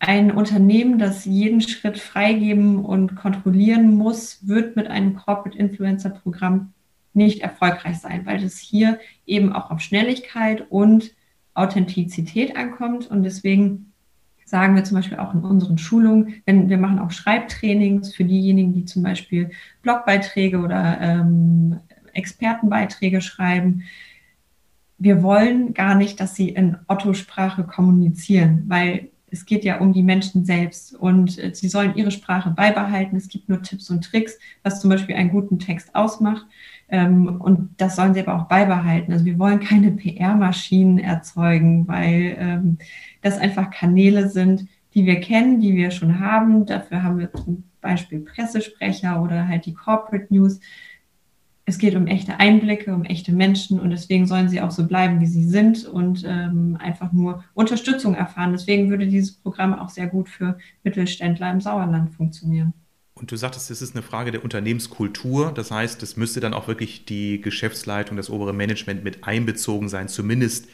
ein 0.00 0.30
Unternehmen, 0.30 0.98
das 0.98 1.24
jeden 1.24 1.60
Schritt 1.60 1.98
freigeben 1.98 2.84
und 2.84 3.16
kontrollieren 3.16 3.94
muss, 3.94 4.46
wird 4.46 4.76
mit 4.76 4.86
einem 4.86 5.16
Corporate 5.16 5.58
Influencer 5.58 6.10
Programm 6.10 6.72
nicht 7.18 7.42
erfolgreich 7.42 7.98
sein, 7.98 8.24
weil 8.24 8.42
es 8.42 8.58
hier 8.58 8.98
eben 9.26 9.52
auch 9.52 9.70
auf 9.70 9.80
Schnelligkeit 9.80 10.64
und 10.70 11.14
Authentizität 11.52 12.56
ankommt. 12.56 13.10
Und 13.10 13.24
deswegen 13.24 13.92
sagen 14.46 14.74
wir 14.74 14.84
zum 14.84 14.96
Beispiel 14.96 15.18
auch 15.18 15.34
in 15.34 15.40
unseren 15.40 15.76
Schulungen, 15.76 16.42
wenn 16.46 16.70
wir 16.70 16.78
machen 16.78 16.98
auch 16.98 17.10
Schreibtrainings 17.10 18.14
für 18.14 18.24
diejenigen, 18.24 18.72
die 18.72 18.86
zum 18.86 19.02
Beispiel 19.02 19.50
Blogbeiträge 19.82 20.58
oder 20.58 20.98
ähm, 21.00 21.80
Expertenbeiträge 22.14 23.20
schreiben. 23.20 23.82
Wir 24.96 25.22
wollen 25.22 25.74
gar 25.74 25.94
nicht, 25.94 26.18
dass 26.18 26.34
sie 26.34 26.48
in 26.48 26.78
Otto-Sprache 26.86 27.64
kommunizieren, 27.64 28.64
weil 28.68 29.10
es 29.30 29.44
geht 29.44 29.64
ja 29.64 29.78
um 29.78 29.92
die 29.92 30.02
Menschen 30.02 30.44
selbst 30.44 30.94
und 30.94 31.38
äh, 31.38 31.54
sie 31.54 31.68
sollen 31.68 31.94
ihre 31.96 32.10
Sprache 32.10 32.50
beibehalten. 32.50 33.16
Es 33.16 33.28
gibt 33.28 33.48
nur 33.48 33.62
Tipps 33.62 33.90
und 33.90 34.02
Tricks, 34.04 34.38
was 34.62 34.80
zum 34.80 34.90
Beispiel 34.90 35.14
einen 35.14 35.30
guten 35.30 35.58
Text 35.58 35.94
ausmacht. 35.94 36.46
Ähm, 36.88 37.40
und 37.40 37.70
das 37.76 37.96
sollen 37.96 38.14
sie 38.14 38.20
aber 38.20 38.36
auch 38.36 38.48
beibehalten. 38.48 39.12
Also 39.12 39.24
wir 39.24 39.38
wollen 39.38 39.60
keine 39.60 39.92
PR-Maschinen 39.92 40.98
erzeugen, 40.98 41.86
weil 41.86 42.36
ähm, 42.38 42.78
das 43.22 43.38
einfach 43.38 43.70
Kanäle 43.70 44.28
sind, 44.28 44.66
die 44.94 45.04
wir 45.06 45.20
kennen, 45.20 45.60
die 45.60 45.74
wir 45.74 45.90
schon 45.90 46.20
haben. 46.20 46.66
Dafür 46.66 47.02
haben 47.02 47.18
wir 47.18 47.32
zum 47.32 47.64
Beispiel 47.80 48.20
Pressesprecher 48.20 49.22
oder 49.22 49.48
halt 49.48 49.66
die 49.66 49.74
Corporate 49.74 50.26
News 50.30 50.60
es 51.68 51.76
geht 51.76 51.94
um 51.94 52.06
echte 52.06 52.40
Einblicke, 52.40 52.94
um 52.94 53.04
echte 53.04 53.30
Menschen 53.30 53.78
und 53.78 53.90
deswegen 53.90 54.26
sollen 54.26 54.48
sie 54.48 54.62
auch 54.62 54.70
so 54.70 54.86
bleiben, 54.86 55.20
wie 55.20 55.26
sie 55.26 55.44
sind 55.44 55.84
und 55.84 56.24
ähm, 56.26 56.78
einfach 56.80 57.12
nur 57.12 57.44
Unterstützung 57.52 58.14
erfahren. 58.14 58.52
Deswegen 58.52 58.88
würde 58.88 59.06
dieses 59.06 59.34
Programm 59.34 59.74
auch 59.74 59.90
sehr 59.90 60.06
gut 60.06 60.30
für 60.30 60.56
Mittelständler 60.82 61.50
im 61.50 61.60
Sauerland 61.60 62.14
funktionieren. 62.14 62.72
Und 63.18 63.30
du 63.30 63.36
sagtest, 63.36 63.70
es 63.70 63.82
ist 63.82 63.94
eine 63.94 64.02
Frage 64.02 64.30
der 64.30 64.44
Unternehmenskultur. 64.44 65.52
Das 65.52 65.70
heißt, 65.70 66.02
es 66.02 66.16
müsste 66.16 66.40
dann 66.40 66.54
auch 66.54 66.68
wirklich 66.68 67.04
die 67.04 67.40
Geschäftsleitung, 67.40 68.16
das 68.16 68.30
obere 68.30 68.52
Management 68.52 69.04
mit 69.04 69.24
einbezogen 69.24 69.88
sein, 69.88 70.08
zumindest 70.08 70.68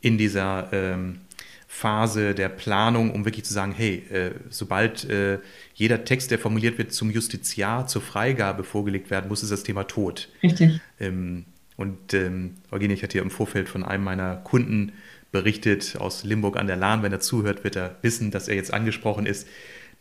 in 0.00 0.18
dieser 0.18 0.68
ähm, 0.72 1.20
Phase 1.66 2.34
der 2.34 2.48
Planung, 2.48 3.10
um 3.10 3.24
wirklich 3.24 3.44
zu 3.44 3.52
sagen, 3.52 3.72
hey, 3.72 4.04
äh, 4.10 4.30
sobald 4.50 5.08
äh, 5.08 5.38
jeder 5.74 6.04
Text, 6.04 6.30
der 6.30 6.38
formuliert 6.38 6.78
wird, 6.78 6.92
zum 6.92 7.10
Justiziar, 7.10 7.86
zur 7.86 8.02
Freigabe 8.02 8.64
vorgelegt 8.64 9.10
werden 9.10 9.28
muss, 9.28 9.42
ist 9.42 9.50
das 9.50 9.62
Thema 9.62 9.84
tot. 9.84 10.28
Richtig. 10.42 10.80
Ähm, 11.00 11.46
und 11.76 12.14
ähm, 12.14 12.54
Eugenie, 12.70 12.94
ich 12.94 13.02
hatte 13.02 13.18
ja 13.18 13.24
im 13.24 13.30
Vorfeld 13.30 13.68
von 13.68 13.82
einem 13.82 14.04
meiner 14.04 14.36
Kunden 14.36 14.92
berichtet 15.32 15.96
aus 15.98 16.22
Limburg 16.22 16.56
an 16.56 16.68
der 16.68 16.76
Lahn. 16.76 17.02
Wenn 17.02 17.10
er 17.10 17.18
zuhört, 17.18 17.64
wird 17.64 17.74
er 17.74 17.96
wissen, 18.02 18.30
dass 18.30 18.46
er 18.46 18.54
jetzt 18.54 18.72
angesprochen 18.72 19.26
ist. 19.26 19.48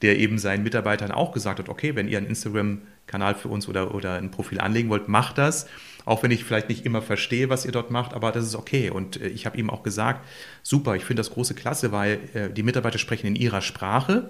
Der 0.04 0.20
eben 0.20 0.38
seinen 0.38 0.64
Mitarbeitern 0.64 1.12
auch 1.12 1.32
gesagt 1.32 1.60
hat, 1.60 1.70
okay, 1.70 1.96
wenn 1.96 2.08
ihr 2.08 2.18
einen 2.18 2.28
Instagram-Kanal 2.28 3.36
für 3.36 3.48
uns 3.48 3.68
oder, 3.68 3.96
oder 3.96 4.16
ein 4.18 4.30
Profil 4.30 4.60
anlegen 4.60 4.90
wollt, 4.90 5.08
macht 5.08 5.38
das. 5.38 5.66
Auch 6.06 6.22
wenn 6.22 6.32
ich 6.32 6.44
vielleicht 6.44 6.68
nicht 6.68 6.86
immer 6.86 7.02
verstehe, 7.02 7.50
was 7.50 7.66
ihr 7.66 7.72
dort 7.72 7.90
macht, 7.90 8.14
aber 8.14 8.34
das 8.34 8.46
ist 8.46 8.56
okay. 8.56 8.90
Und 8.90 9.22
äh, 9.22 9.30
ich 9.30 9.46
habe 9.46 9.58
ihm 9.58 9.70
auch 9.70 9.82
gesagt, 9.82 10.26
super, 10.62 10.96
ich 10.96 11.06
finde 11.06 11.22
das 11.22 11.32
große 11.32 11.56
Klasse, 11.56 11.92
weil 11.92 12.20
äh, 12.34 12.50
die 12.50 12.64
Mitarbeiter 12.64 13.00
sprechen 13.00 13.28
in 13.28 13.36
ihrer 13.36 13.62
Sprache. 13.62 14.30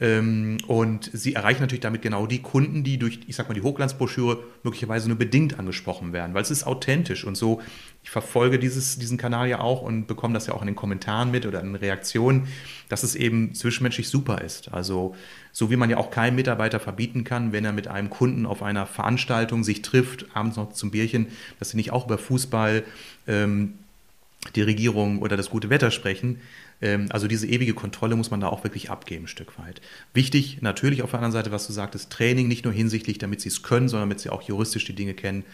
Ähm, 0.00 0.58
und 0.66 1.08
sie 1.12 1.34
erreichen 1.34 1.60
natürlich 1.60 1.80
damit 1.80 2.02
genau 2.02 2.26
die 2.26 2.42
Kunden, 2.42 2.82
die 2.82 2.98
durch, 2.98 3.20
ich 3.26 3.36
sag 3.36 3.48
mal, 3.48 3.54
die 3.54 3.62
Hochglanzbroschüre 3.62 4.42
möglicherweise 4.64 5.08
nur 5.08 5.16
bedingt 5.16 5.58
angesprochen 5.58 6.12
werden, 6.12 6.34
weil 6.34 6.42
es 6.42 6.50
ist 6.50 6.66
authentisch 6.66 7.24
und 7.24 7.36
so. 7.36 7.62
Ich 8.02 8.10
verfolge 8.10 8.58
dieses, 8.58 8.98
diesen 8.98 9.16
Kanal 9.16 9.48
ja 9.48 9.60
auch 9.60 9.82
und 9.82 10.06
bekomme 10.06 10.34
das 10.34 10.46
ja 10.46 10.54
auch 10.54 10.60
in 10.60 10.66
den 10.66 10.76
Kommentaren 10.76 11.30
mit 11.30 11.46
oder 11.46 11.60
in 11.60 11.74
Reaktionen, 11.74 12.48
dass 12.88 13.02
es 13.02 13.14
eben 13.14 13.54
zwischenmenschlich 13.54 14.08
super 14.08 14.42
ist. 14.42 14.74
Also, 14.74 15.14
so 15.52 15.70
wie 15.70 15.76
man 15.76 15.88
ja 15.88 15.96
auch 15.96 16.10
keinem 16.10 16.34
Mitarbeiter 16.34 16.80
verbieten 16.80 17.24
kann, 17.24 17.52
wenn 17.52 17.64
er 17.64 17.72
mit 17.72 17.88
einem 17.88 18.10
Kunden 18.10 18.46
auf 18.46 18.62
einer 18.62 18.86
Veranstaltung 18.86 19.64
sich 19.64 19.82
trifft, 19.82 20.26
abends 20.34 20.56
noch 20.56 20.72
zum 20.72 20.90
Bierchen, 20.90 21.28
dass 21.58 21.70
sie 21.70 21.76
nicht 21.76 21.92
auch 21.92 22.06
über 22.06 22.18
Fußball, 22.18 22.82
ähm, 23.26 23.74
die 24.54 24.62
Regierung 24.62 25.20
oder 25.20 25.36
das 25.36 25.50
gute 25.50 25.70
Wetter 25.70 25.90
sprechen. 25.90 26.40
Ähm, 26.80 27.06
also 27.10 27.28
diese 27.28 27.46
ewige 27.46 27.74
Kontrolle 27.74 28.16
muss 28.16 28.30
man 28.30 28.40
da 28.40 28.48
auch 28.48 28.64
wirklich 28.64 28.90
abgeben, 28.90 29.24
ein 29.24 29.28
Stück 29.28 29.58
weit. 29.58 29.80
Wichtig 30.12 30.62
natürlich 30.62 31.02
auf 31.02 31.10
der 31.10 31.20
anderen 31.20 31.32
Seite, 31.32 31.52
was 31.52 31.66
du 31.66 31.72
sagtest, 31.72 32.10
Training 32.10 32.48
nicht 32.48 32.64
nur 32.64 32.72
hinsichtlich, 32.72 33.18
damit 33.18 33.40
sie 33.40 33.48
es 33.48 33.62
können, 33.62 33.88
sondern 33.88 34.08
damit 34.08 34.20
sie 34.20 34.30
auch 34.30 34.42
juristisch 34.42 34.84
die 34.84 34.94
Dinge 34.94 35.14
kennen, 35.14 35.44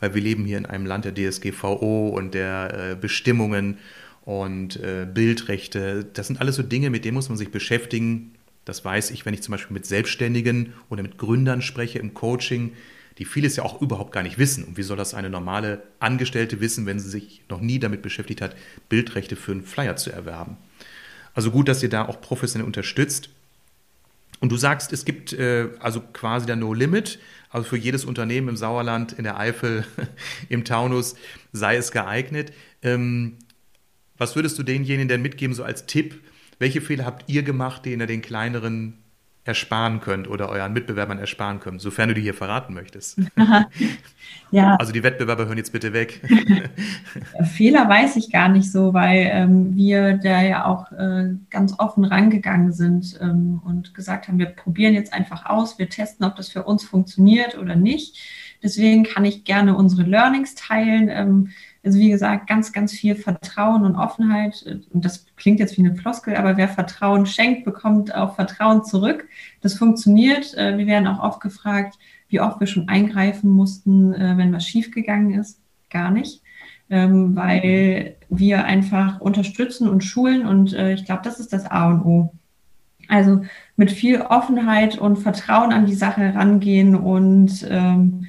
weil 0.00 0.14
wir 0.14 0.22
leben 0.22 0.44
hier 0.44 0.58
in 0.58 0.66
einem 0.66 0.86
Land 0.86 1.04
der 1.04 1.14
DSGVO 1.14 2.08
und 2.08 2.34
der 2.34 2.90
äh, 2.92 2.96
Bestimmungen 2.96 3.78
und 4.24 4.76
äh, 4.76 5.06
Bildrechte. 5.12 6.04
Das 6.12 6.26
sind 6.26 6.40
alles 6.40 6.56
so 6.56 6.62
Dinge, 6.62 6.90
mit 6.90 7.04
denen 7.04 7.14
muss 7.14 7.28
man 7.28 7.38
sich 7.38 7.50
beschäftigen. 7.50 8.32
Das 8.64 8.84
weiß 8.84 9.12
ich, 9.12 9.24
wenn 9.24 9.34
ich 9.34 9.42
zum 9.42 9.52
Beispiel 9.52 9.74
mit 9.74 9.86
Selbstständigen 9.86 10.72
oder 10.90 11.02
mit 11.02 11.18
Gründern 11.18 11.62
spreche 11.62 11.98
im 11.98 12.14
Coaching 12.14 12.72
die 13.18 13.24
vieles 13.24 13.56
ja 13.56 13.64
auch 13.64 13.80
überhaupt 13.80 14.12
gar 14.12 14.22
nicht 14.22 14.38
wissen. 14.38 14.64
Und 14.64 14.76
wie 14.76 14.82
soll 14.82 14.96
das 14.96 15.14
eine 15.14 15.30
normale 15.30 15.82
Angestellte 16.00 16.60
wissen, 16.60 16.86
wenn 16.86 17.00
sie 17.00 17.08
sich 17.08 17.42
noch 17.48 17.60
nie 17.60 17.78
damit 17.78 18.02
beschäftigt 18.02 18.42
hat, 18.42 18.54
Bildrechte 18.88 19.36
für 19.36 19.52
einen 19.52 19.62
Flyer 19.62 19.96
zu 19.96 20.10
erwerben? 20.10 20.58
Also 21.36 21.50
gut, 21.50 21.68
dass 21.68 21.82
ihr 21.82 21.90
da 21.90 22.08
auch 22.08 22.20
professionell 22.22 22.66
unterstützt. 22.66 23.28
Und 24.40 24.50
du 24.50 24.56
sagst, 24.56 24.92
es 24.92 25.04
gibt 25.04 25.34
äh, 25.34 25.68
also 25.80 26.00
quasi 26.00 26.46
der 26.46 26.56
No 26.56 26.72
Limit, 26.72 27.18
also 27.50 27.68
für 27.68 27.76
jedes 27.76 28.06
Unternehmen 28.06 28.48
im 28.48 28.56
Sauerland, 28.56 29.12
in 29.12 29.24
der 29.24 29.38
Eifel, 29.38 29.86
im 30.48 30.64
Taunus 30.64 31.14
sei 31.52 31.76
es 31.76 31.92
geeignet. 31.92 32.52
Ähm, 32.82 33.36
was 34.16 34.34
würdest 34.34 34.58
du 34.58 34.62
denjenigen 34.62 35.08
denn 35.08 35.20
mitgeben, 35.20 35.54
so 35.54 35.62
als 35.62 35.84
Tipp? 35.84 36.22
Welche 36.58 36.80
Fehler 36.80 37.04
habt 37.04 37.28
ihr 37.28 37.42
gemacht, 37.42 37.84
die 37.84 37.90
ihr 37.90 38.06
den 38.06 38.22
kleineren 38.22 38.94
ersparen 39.46 40.00
könnt 40.00 40.28
oder 40.28 40.48
euren 40.48 40.72
Mitbewerbern 40.72 41.18
ersparen 41.18 41.60
könnt, 41.60 41.80
sofern 41.80 42.08
du 42.08 42.14
die 42.14 42.22
hier 42.22 42.34
verraten 42.34 42.74
möchtest. 42.74 43.20
ja. 44.50 44.74
Also 44.76 44.92
die 44.92 45.02
Wettbewerber 45.02 45.46
hören 45.46 45.56
jetzt 45.56 45.72
bitte 45.72 45.92
weg. 45.92 46.20
Fehler 47.54 47.88
weiß 47.88 48.16
ich 48.16 48.32
gar 48.32 48.48
nicht 48.48 48.70
so, 48.70 48.92
weil 48.92 49.30
ähm, 49.30 49.76
wir 49.76 50.14
da 50.18 50.42
ja 50.42 50.64
auch 50.66 50.90
äh, 50.92 51.34
ganz 51.50 51.78
offen 51.78 52.04
rangegangen 52.04 52.72
sind 52.72 53.18
ähm, 53.20 53.60
und 53.64 53.94
gesagt 53.94 54.26
haben, 54.26 54.38
wir 54.38 54.46
probieren 54.46 54.94
jetzt 54.94 55.12
einfach 55.12 55.46
aus, 55.46 55.78
wir 55.78 55.88
testen, 55.88 56.26
ob 56.26 56.34
das 56.34 56.48
für 56.48 56.64
uns 56.64 56.84
funktioniert 56.84 57.56
oder 57.56 57.76
nicht. 57.76 58.18
Deswegen 58.62 59.04
kann 59.04 59.24
ich 59.24 59.44
gerne 59.44 59.76
unsere 59.76 60.02
Learnings 60.02 60.56
teilen. 60.56 61.08
Ähm, 61.08 61.50
also 61.86 62.00
wie 62.00 62.10
gesagt, 62.10 62.48
ganz, 62.48 62.72
ganz 62.72 62.92
viel 62.92 63.14
Vertrauen 63.14 63.84
und 63.84 63.94
Offenheit. 63.94 64.64
Und 64.92 65.04
das 65.04 65.24
klingt 65.36 65.60
jetzt 65.60 65.78
wie 65.78 65.86
eine 65.86 65.94
Floskel, 65.94 66.34
aber 66.34 66.56
wer 66.56 66.68
Vertrauen 66.68 67.26
schenkt, 67.26 67.64
bekommt 67.64 68.12
auch 68.12 68.34
Vertrauen 68.34 68.84
zurück. 68.84 69.28
Das 69.60 69.74
funktioniert. 69.74 70.52
Äh, 70.54 70.76
wir 70.78 70.86
werden 70.86 71.06
auch 71.06 71.22
oft 71.22 71.40
gefragt, 71.40 71.96
wie 72.28 72.40
oft 72.40 72.58
wir 72.58 72.66
schon 72.66 72.88
eingreifen 72.88 73.48
mussten, 73.50 74.12
äh, 74.14 74.36
wenn 74.36 74.52
was 74.52 74.66
schiefgegangen 74.66 75.38
ist. 75.38 75.60
Gar 75.88 76.10
nicht. 76.10 76.42
Ähm, 76.90 77.36
weil 77.36 78.16
wir 78.28 78.64
einfach 78.64 79.20
unterstützen 79.20 79.88
und 79.88 80.02
schulen 80.02 80.44
und 80.44 80.72
äh, 80.72 80.94
ich 80.94 81.04
glaube, 81.04 81.22
das 81.24 81.38
ist 81.38 81.52
das 81.52 81.66
A 81.66 81.88
und 81.88 82.04
O. 82.04 82.32
Also 83.08 83.42
mit 83.76 83.92
viel 83.92 84.20
Offenheit 84.22 84.98
und 84.98 85.16
Vertrauen 85.16 85.72
an 85.72 85.86
die 85.86 85.94
Sache 85.94 86.34
rangehen 86.34 86.96
und 86.96 87.64
ähm, 87.68 88.26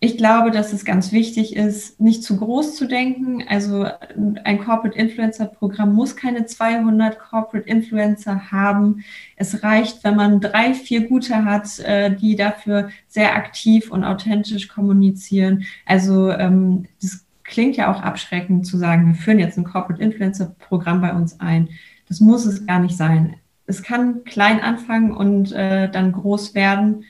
ich 0.00 0.16
glaube, 0.16 0.52
dass 0.52 0.72
es 0.72 0.84
ganz 0.84 1.10
wichtig 1.10 1.56
ist, 1.56 2.00
nicht 2.00 2.22
zu 2.22 2.36
groß 2.36 2.76
zu 2.76 2.86
denken. 2.86 3.42
Also 3.48 3.84
ein 4.44 4.58
Corporate 4.60 4.96
Influencer 4.96 5.46
Programm 5.46 5.92
muss 5.92 6.14
keine 6.14 6.46
200 6.46 7.18
Corporate 7.18 7.68
Influencer 7.68 8.52
haben. 8.52 9.04
Es 9.34 9.64
reicht, 9.64 10.04
wenn 10.04 10.14
man 10.14 10.40
drei, 10.40 10.74
vier 10.74 11.08
gute 11.08 11.44
hat, 11.44 11.80
äh, 11.80 12.14
die 12.14 12.36
dafür 12.36 12.90
sehr 13.08 13.34
aktiv 13.34 13.90
und 13.90 14.04
authentisch 14.04 14.68
kommunizieren. 14.68 15.64
Also 15.84 16.30
ähm, 16.30 16.86
das 17.02 17.26
klingt 17.42 17.76
ja 17.76 17.92
auch 17.92 18.00
abschreckend 18.00 18.66
zu 18.66 18.78
sagen, 18.78 19.08
wir 19.08 19.14
führen 19.14 19.40
jetzt 19.40 19.58
ein 19.58 19.64
Corporate 19.64 20.02
Influencer 20.02 20.54
Programm 20.60 21.00
bei 21.00 21.12
uns 21.12 21.40
ein. 21.40 21.70
Das 22.06 22.20
muss 22.20 22.46
es 22.46 22.66
gar 22.66 22.78
nicht 22.78 22.96
sein. 22.96 23.34
Es 23.66 23.82
kann 23.82 24.22
klein 24.22 24.60
anfangen 24.60 25.10
und 25.10 25.50
äh, 25.50 25.90
dann 25.90 26.12
groß 26.12 26.54
werden, 26.54 27.04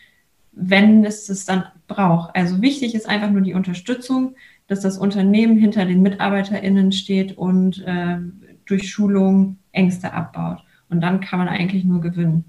wenn 0.58 1.04
es 1.04 1.28
es 1.28 1.44
dann 1.44 1.64
braucht. 1.86 2.34
Also 2.34 2.60
wichtig 2.60 2.94
ist 2.94 3.08
einfach 3.08 3.30
nur 3.30 3.42
die 3.42 3.54
Unterstützung, 3.54 4.34
dass 4.66 4.80
das 4.80 4.98
Unternehmen 4.98 5.56
hinter 5.56 5.84
den 5.84 6.02
MitarbeiterInnen 6.02 6.92
steht 6.92 7.38
und 7.38 7.82
äh, 7.86 8.18
durch 8.66 8.90
Schulung 8.90 9.58
Ängste 9.72 10.12
abbaut. 10.12 10.62
Und 10.90 11.00
dann 11.00 11.20
kann 11.20 11.38
man 11.38 11.48
eigentlich 11.48 11.84
nur 11.84 12.00
gewinnen. 12.00 12.44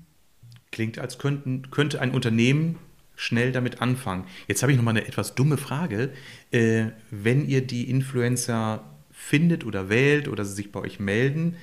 Klingt, 0.71 0.99
als 0.99 1.17
könnten, 1.17 1.69
könnte 1.71 2.01
ein 2.01 2.11
Unternehmen 2.11 2.77
schnell 3.15 3.51
damit 3.51 3.81
anfangen. 3.81 4.23
Jetzt 4.47 4.61
habe 4.63 4.71
ich 4.71 4.77
noch 4.77 4.83
mal 4.83 4.91
eine 4.91 5.05
etwas 5.05 5.35
dumme 5.35 5.57
Frage. 5.57 6.11
Äh, 6.51 6.87
wenn 7.11 7.47
ihr 7.47 7.65
die 7.65 7.89
Influencer 7.89 8.83
findet 9.11 9.65
oder 9.65 9.89
wählt 9.89 10.27
oder 10.27 10.45
sie 10.45 10.55
sich 10.55 10.71
bei 10.71 10.79
euch 10.79 10.99
melden, 10.99 11.55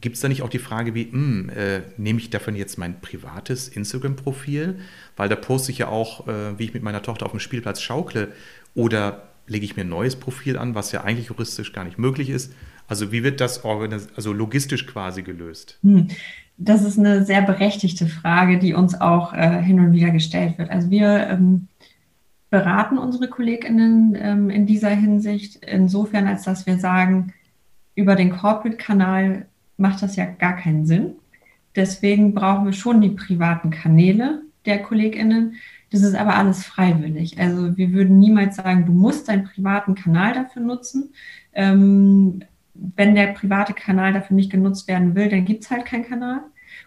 Gibt 0.00 0.16
es 0.16 0.22
da 0.22 0.28
nicht 0.28 0.42
auch 0.42 0.48
die 0.48 0.58
Frage 0.58 0.94
wie, 0.94 1.06
mh, 1.06 1.12
hm, 1.12 1.50
äh, 1.50 1.80
nehme 1.96 2.18
ich 2.18 2.30
davon 2.30 2.56
jetzt 2.56 2.78
mein 2.78 3.00
privates 3.00 3.68
Instagram-Profil? 3.68 4.78
Weil 5.16 5.28
da 5.28 5.36
poste 5.36 5.72
ich 5.72 5.78
ja 5.78 5.88
auch, 5.88 6.26
äh, 6.26 6.58
wie 6.58 6.64
ich 6.64 6.74
mit 6.74 6.82
meiner 6.82 7.02
Tochter 7.02 7.26
auf 7.26 7.32
dem 7.32 7.40
Spielplatz 7.40 7.80
schaukle. 7.80 8.28
Oder 8.74 9.28
lege 9.46 9.64
ich 9.64 9.76
mir 9.76 9.82
ein 9.82 9.88
neues 9.88 10.16
Profil 10.16 10.56
an, 10.56 10.74
was 10.74 10.92
ja 10.92 11.02
eigentlich 11.02 11.28
juristisch 11.28 11.72
gar 11.72 11.84
nicht 11.84 11.98
möglich 11.98 12.30
ist? 12.30 12.52
Also 12.88 13.12
wie 13.12 13.22
wird 13.22 13.40
das 13.40 13.64
also 13.64 14.32
logistisch 14.32 14.86
quasi 14.86 15.22
gelöst? 15.22 15.78
Hm. 15.82 16.08
Das 16.56 16.84
ist 16.84 16.98
eine 16.98 17.24
sehr 17.24 17.40
berechtigte 17.40 18.06
Frage, 18.06 18.58
die 18.58 18.74
uns 18.74 19.00
auch 19.00 19.32
äh, 19.32 19.62
hin 19.62 19.80
und 19.80 19.92
wieder 19.92 20.10
gestellt 20.10 20.58
wird. 20.58 20.70
Also 20.70 20.90
wir 20.90 21.28
ähm, 21.28 21.68
beraten 22.50 22.98
unsere 22.98 23.28
KollegInnen 23.28 24.14
ähm, 24.20 24.50
in 24.50 24.66
dieser 24.66 24.90
Hinsicht 24.90 25.64
insofern, 25.64 26.26
als 26.26 26.42
dass 26.42 26.66
wir 26.66 26.78
sagen, 26.78 27.32
über 27.94 28.14
den 28.14 28.30
Corporate-Kanal 28.30 29.46
macht 29.80 30.02
das 30.02 30.16
ja 30.16 30.26
gar 30.26 30.56
keinen 30.56 30.86
Sinn. 30.86 31.14
Deswegen 31.74 32.34
brauchen 32.34 32.66
wir 32.66 32.72
schon 32.72 33.00
die 33.00 33.10
privaten 33.10 33.70
Kanäle 33.70 34.42
der 34.66 34.82
KollegInnen. 34.82 35.54
Das 35.90 36.02
ist 36.02 36.14
aber 36.14 36.34
alles 36.34 36.64
freiwillig. 36.64 37.38
Also 37.38 37.76
wir 37.76 37.92
würden 37.92 38.18
niemals 38.18 38.56
sagen, 38.56 38.86
du 38.86 38.92
musst 38.92 39.28
deinen 39.28 39.44
privaten 39.44 39.94
Kanal 39.94 40.34
dafür 40.34 40.62
nutzen. 40.62 41.14
Ähm, 41.52 42.44
wenn 42.74 43.14
der 43.14 43.28
private 43.28 43.74
Kanal 43.74 44.12
dafür 44.12 44.36
nicht 44.36 44.50
genutzt 44.50 44.88
werden 44.88 45.14
will, 45.14 45.28
dann 45.28 45.44
gibt 45.44 45.64
es 45.64 45.70
halt 45.70 45.84
keinen 45.86 46.06
Kanal. 46.06 46.40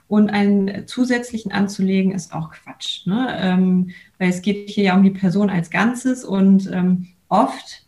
Und 0.08 0.30
einen 0.30 0.88
zusätzlichen 0.88 1.52
anzulegen 1.52 2.12
ist 2.12 2.34
auch 2.34 2.52
Quatsch. 2.52 3.06
Ne? 3.06 3.36
Ähm, 3.40 3.90
weil 4.18 4.30
es 4.30 4.42
geht 4.42 4.70
hier 4.70 4.84
ja 4.86 4.96
um 4.96 5.04
die 5.04 5.10
Person 5.10 5.50
als 5.50 5.70
Ganzes 5.70 6.24
und 6.24 6.70
ähm, 6.72 7.08
oft 7.30 7.83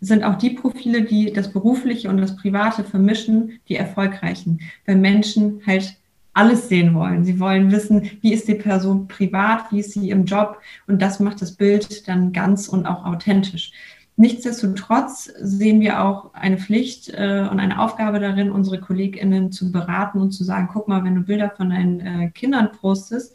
sind 0.00 0.24
auch 0.24 0.36
die 0.36 0.50
Profile, 0.50 1.02
die 1.02 1.32
das 1.32 1.52
Berufliche 1.52 2.08
und 2.08 2.18
das 2.18 2.36
Private 2.36 2.84
vermischen, 2.84 3.60
die 3.68 3.76
erfolgreichen, 3.76 4.60
weil 4.86 4.96
Menschen 4.96 5.60
halt 5.66 5.96
alles 6.34 6.68
sehen 6.68 6.94
wollen. 6.94 7.24
Sie 7.24 7.40
wollen 7.40 7.72
wissen, 7.72 8.10
wie 8.20 8.32
ist 8.32 8.46
die 8.46 8.54
Person 8.54 9.08
privat, 9.08 9.72
wie 9.72 9.80
ist 9.80 9.92
sie 9.92 10.10
im 10.10 10.24
Job 10.24 10.60
und 10.86 11.02
das 11.02 11.18
macht 11.18 11.42
das 11.42 11.52
Bild 11.52 12.06
dann 12.06 12.32
ganz 12.32 12.68
und 12.68 12.86
auch 12.86 13.04
authentisch. 13.04 13.72
Nichtsdestotrotz 14.14 15.30
sehen 15.40 15.80
wir 15.80 16.02
auch 16.02 16.34
eine 16.34 16.58
Pflicht 16.58 17.08
äh, 17.10 17.46
und 17.48 17.60
eine 17.60 17.80
Aufgabe 17.80 18.18
darin, 18.18 18.50
unsere 18.50 18.80
KollegInnen 18.80 19.52
zu 19.52 19.70
beraten 19.70 20.20
und 20.20 20.32
zu 20.32 20.42
sagen, 20.42 20.68
guck 20.72 20.88
mal, 20.88 21.04
wenn 21.04 21.14
du 21.14 21.22
Bilder 21.22 21.50
von 21.50 21.70
deinen 21.70 22.00
äh, 22.00 22.30
Kindern 22.30 22.72
postest 22.72 23.32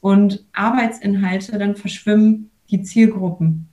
und 0.00 0.44
Arbeitsinhalte, 0.52 1.58
dann 1.58 1.76
verschwimmen 1.76 2.50
die 2.70 2.82
Zielgruppen. 2.82 3.68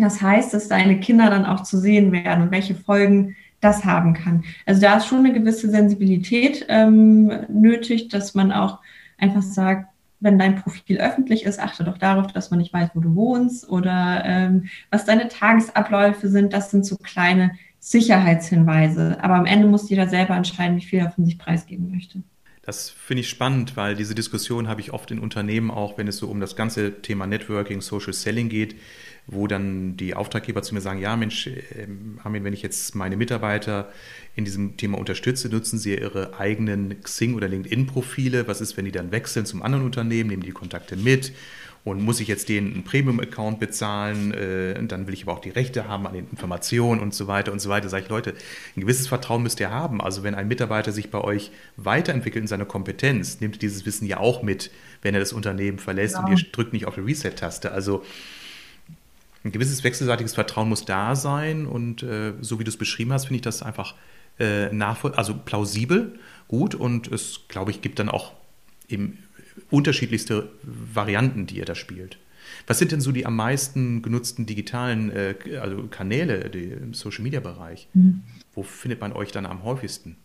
Das 0.00 0.20
heißt, 0.20 0.52
dass 0.52 0.68
deine 0.68 0.98
Kinder 0.98 1.30
dann 1.30 1.46
auch 1.46 1.62
zu 1.62 1.78
sehen 1.78 2.10
werden 2.12 2.42
und 2.42 2.50
welche 2.50 2.74
Folgen 2.74 3.36
das 3.60 3.84
haben 3.84 4.12
kann. 4.12 4.44
Also 4.66 4.80
da 4.80 4.96
ist 4.96 5.06
schon 5.06 5.20
eine 5.20 5.32
gewisse 5.32 5.70
Sensibilität 5.70 6.66
ähm, 6.68 7.32
nötig, 7.48 8.08
dass 8.08 8.34
man 8.34 8.52
auch 8.52 8.80
einfach 9.16 9.42
sagt, 9.42 9.88
wenn 10.20 10.38
dein 10.38 10.56
Profil 10.56 10.98
öffentlich 10.98 11.44
ist, 11.44 11.60
achte 11.60 11.84
doch 11.84 11.98
darauf, 11.98 12.32
dass 12.32 12.50
man 12.50 12.58
nicht 12.58 12.72
weiß, 12.72 12.90
wo 12.94 13.00
du 13.00 13.14
wohnst 13.14 13.68
oder 13.68 14.22
ähm, 14.24 14.68
was 14.90 15.04
deine 15.04 15.28
Tagesabläufe 15.28 16.28
sind. 16.28 16.52
Das 16.52 16.70
sind 16.70 16.84
so 16.84 16.96
kleine 16.96 17.52
Sicherheitshinweise. 17.78 19.18
Aber 19.22 19.34
am 19.34 19.46
Ende 19.46 19.66
muss 19.66 19.90
jeder 19.90 20.08
selber 20.08 20.34
entscheiden, 20.34 20.76
wie 20.76 20.84
viel 20.84 21.00
er 21.00 21.10
von 21.10 21.24
sich 21.24 21.38
preisgeben 21.38 21.90
möchte. 21.90 22.22
Das 22.62 22.88
finde 22.88 23.20
ich 23.20 23.28
spannend, 23.28 23.76
weil 23.76 23.94
diese 23.94 24.14
Diskussion 24.14 24.68
habe 24.68 24.80
ich 24.80 24.94
oft 24.94 25.10
in 25.10 25.18
Unternehmen 25.18 25.70
auch, 25.70 25.98
wenn 25.98 26.08
es 26.08 26.16
so 26.16 26.28
um 26.28 26.40
das 26.40 26.56
ganze 26.56 27.02
Thema 27.02 27.26
Networking, 27.26 27.82
Social 27.82 28.14
Selling 28.14 28.48
geht, 28.48 28.76
wo 29.26 29.46
dann 29.46 29.96
die 29.96 30.14
Auftraggeber 30.14 30.62
zu 30.62 30.74
mir 30.74 30.80
sagen, 30.80 31.00
ja 31.00 31.16
Mensch, 31.16 31.46
ähm, 31.46 32.18
Armin, 32.22 32.44
wenn 32.44 32.52
ich 32.52 32.62
jetzt 32.62 32.94
meine 32.94 33.16
Mitarbeiter 33.16 33.90
in 34.36 34.44
diesem 34.44 34.76
Thema 34.76 34.98
unterstütze, 34.98 35.48
nutzen 35.48 35.78
sie 35.78 35.96
ihre 35.96 36.38
eigenen 36.38 37.00
Xing- 37.02 37.34
oder 37.34 37.48
LinkedIn-Profile. 37.48 38.46
Was 38.48 38.60
ist, 38.60 38.76
wenn 38.76 38.84
die 38.84 38.92
dann 38.92 39.12
wechseln 39.12 39.46
zum 39.46 39.62
anderen 39.62 39.84
Unternehmen, 39.84 40.28
nehmen 40.28 40.42
die 40.42 40.50
Kontakte 40.50 40.96
mit? 40.96 41.32
Und 41.84 42.02
muss 42.02 42.18
ich 42.18 42.28
jetzt 42.28 42.48
denen 42.48 42.72
einen 42.72 42.84
Premium-Account 42.84 43.60
bezahlen? 43.60 44.32
Äh, 44.32 44.82
dann 44.86 45.06
will 45.06 45.12
ich 45.12 45.24
aber 45.24 45.32
auch 45.32 45.40
die 45.40 45.50
Rechte 45.50 45.86
haben 45.86 46.06
an 46.06 46.14
den 46.14 46.26
Informationen 46.30 47.00
und 47.00 47.14
so 47.14 47.26
weiter 47.26 47.52
und 47.52 47.60
so 47.60 47.68
weiter. 47.68 47.90
Sage 47.90 48.04
ich, 48.04 48.08
Leute, 48.08 48.34
ein 48.74 48.80
gewisses 48.80 49.06
Vertrauen 49.06 49.42
müsst 49.42 49.60
ihr 49.60 49.70
haben. 49.70 50.00
Also 50.00 50.22
wenn 50.22 50.34
ein 50.34 50.48
Mitarbeiter 50.48 50.92
sich 50.92 51.10
bei 51.10 51.20
euch 51.20 51.50
weiterentwickelt 51.76 52.42
in 52.42 52.48
seiner 52.48 52.64
Kompetenz, 52.64 53.40
nimmt 53.40 53.60
dieses 53.60 53.84
Wissen 53.84 54.06
ja 54.06 54.18
auch 54.18 54.42
mit, 54.42 54.70
wenn 55.02 55.14
er 55.14 55.20
das 55.20 55.34
Unternehmen 55.34 55.78
verlässt 55.78 56.16
genau. 56.16 56.28
und 56.28 56.38
ihr 56.38 56.46
drückt 56.52 56.72
nicht 56.72 56.86
auf 56.86 56.94
die 56.94 57.02
Reset-Taste. 57.02 57.70
Also 57.70 58.02
ein 59.44 59.52
gewisses 59.52 59.84
wechselseitiges 59.84 60.34
Vertrauen 60.34 60.68
muss 60.68 60.84
da 60.84 61.14
sein 61.14 61.66
und 61.66 62.02
äh, 62.02 62.32
so 62.40 62.58
wie 62.58 62.64
du 62.64 62.70
es 62.70 62.76
beschrieben 62.76 63.12
hast, 63.12 63.26
finde 63.26 63.36
ich 63.36 63.42
das 63.42 63.62
einfach 63.62 63.94
äh, 64.38 64.72
nachvoll 64.72 65.14
also 65.14 65.34
plausibel, 65.34 66.18
gut 66.48 66.74
und 66.74 67.08
es, 67.08 67.40
glaube 67.48 67.70
ich, 67.70 67.82
gibt 67.82 67.98
dann 67.98 68.08
auch 68.08 68.32
eben 68.88 69.18
unterschiedlichste 69.70 70.50
Varianten, 70.62 71.46
die 71.46 71.58
ihr 71.58 71.64
da 71.64 71.74
spielt. 71.74 72.18
Was 72.66 72.78
sind 72.78 72.92
denn 72.92 73.00
so 73.00 73.12
die 73.12 73.26
am 73.26 73.36
meisten 73.36 74.02
genutzten 74.02 74.46
digitalen 74.46 75.10
äh, 75.10 75.34
also 75.60 75.84
Kanäle 75.90 76.36
im 76.36 76.94
Social-Media-Bereich? 76.94 77.88
Mhm. 77.94 78.22
Wo 78.54 78.62
findet 78.62 79.00
man 79.00 79.12
euch 79.12 79.32
dann 79.32 79.46
am 79.46 79.62
häufigsten? 79.62 80.16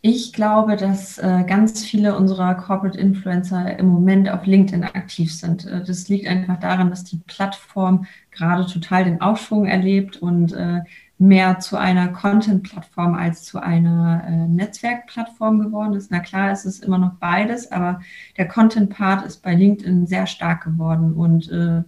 Ich 0.00 0.32
glaube, 0.32 0.76
dass 0.76 1.18
äh, 1.18 1.44
ganz 1.44 1.84
viele 1.84 2.16
unserer 2.16 2.54
Corporate 2.54 2.98
Influencer 2.98 3.78
im 3.78 3.86
Moment 3.86 4.28
auf 4.28 4.46
LinkedIn 4.46 4.84
aktiv 4.84 5.34
sind. 5.34 5.66
Äh, 5.66 5.82
das 5.84 6.08
liegt 6.08 6.28
einfach 6.28 6.60
daran, 6.60 6.90
dass 6.90 7.02
die 7.02 7.16
Plattform 7.26 8.06
gerade 8.38 8.66
total 8.66 9.04
den 9.04 9.20
Aufschwung 9.20 9.66
erlebt 9.66 10.16
und 10.16 10.52
äh, 10.52 10.80
mehr 11.18 11.58
zu 11.58 11.76
einer 11.76 12.08
Content-Plattform 12.08 13.14
als 13.14 13.42
zu 13.42 13.60
einer 13.60 14.22
äh, 14.26 14.48
Netzwerkplattform 14.48 15.58
geworden 15.58 15.94
ist. 15.94 16.10
Na 16.10 16.20
klar, 16.20 16.52
es 16.52 16.64
ist 16.64 16.84
immer 16.84 16.98
noch 16.98 17.14
beides, 17.14 17.72
aber 17.72 18.00
der 18.36 18.46
Content-Part 18.46 19.26
ist 19.26 19.42
bei 19.42 19.54
LinkedIn 19.54 20.06
sehr 20.06 20.26
stark 20.26 20.64
geworden 20.64 21.14
und 21.14 21.50
äh, 21.50 21.82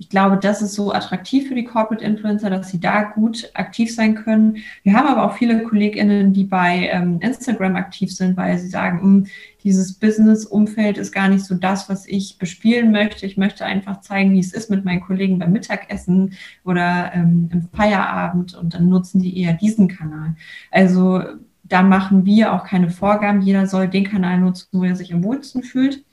ich 0.00 0.08
glaube, 0.08 0.38
das 0.38 0.62
ist 0.62 0.74
so 0.74 0.94
attraktiv 0.94 1.46
für 1.46 1.54
die 1.54 1.64
Corporate 1.64 2.02
Influencer, 2.02 2.48
dass 2.48 2.70
sie 2.70 2.80
da 2.80 3.02
gut 3.02 3.50
aktiv 3.52 3.94
sein 3.94 4.14
können. 4.14 4.56
Wir 4.82 4.94
haben 4.94 5.06
aber 5.06 5.26
auch 5.26 5.36
viele 5.36 5.62
KollegInnen, 5.62 6.32
die 6.32 6.44
bei 6.44 6.88
ähm, 6.90 7.20
Instagram 7.20 7.76
aktiv 7.76 8.10
sind, 8.10 8.34
weil 8.38 8.58
sie 8.58 8.68
sagen, 8.68 9.02
hm, 9.02 9.26
dieses 9.62 9.94
Business-Umfeld 9.94 10.98
ist 10.98 11.12
gar 11.12 11.28
nicht 11.28 11.44
so 11.44 11.54
das, 11.54 11.88
was 11.88 12.06
ich 12.06 12.38
bespielen 12.38 12.92
möchte. 12.92 13.26
Ich 13.26 13.36
möchte 13.36 13.64
einfach 13.64 14.00
zeigen, 14.00 14.32
wie 14.32 14.40
es 14.40 14.52
ist 14.52 14.70
mit 14.70 14.84
meinen 14.84 15.00
Kollegen 15.00 15.38
beim 15.38 15.52
Mittagessen 15.52 16.34
oder 16.64 17.12
ähm, 17.14 17.48
im 17.52 17.68
Feierabend 17.72 18.54
und 18.54 18.74
dann 18.74 18.88
nutzen 18.88 19.20
die 19.20 19.38
eher 19.38 19.54
diesen 19.54 19.88
Kanal. 19.88 20.34
Also 20.70 21.22
da 21.64 21.82
machen 21.82 22.24
wir 22.24 22.52
auch 22.52 22.64
keine 22.64 22.90
Vorgaben. 22.90 23.42
Jeder 23.42 23.66
soll 23.66 23.88
den 23.88 24.04
Kanal 24.04 24.38
nutzen, 24.40 24.68
wo 24.72 24.84
er 24.84 24.96
sich 24.96 25.14
am 25.14 25.22
wohlsten 25.22 25.62
fühlt. 25.62 26.04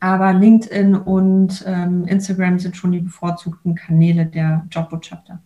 Aber 0.00 0.32
LinkedIn 0.32 0.94
und 0.94 1.64
ähm, 1.66 2.06
Instagram 2.06 2.58
sind 2.58 2.76
schon 2.76 2.92
die 2.92 3.00
bevorzugten 3.00 3.74
Kanäle 3.74 4.26
der 4.26 4.66
Jobbotschafter. 4.70 5.40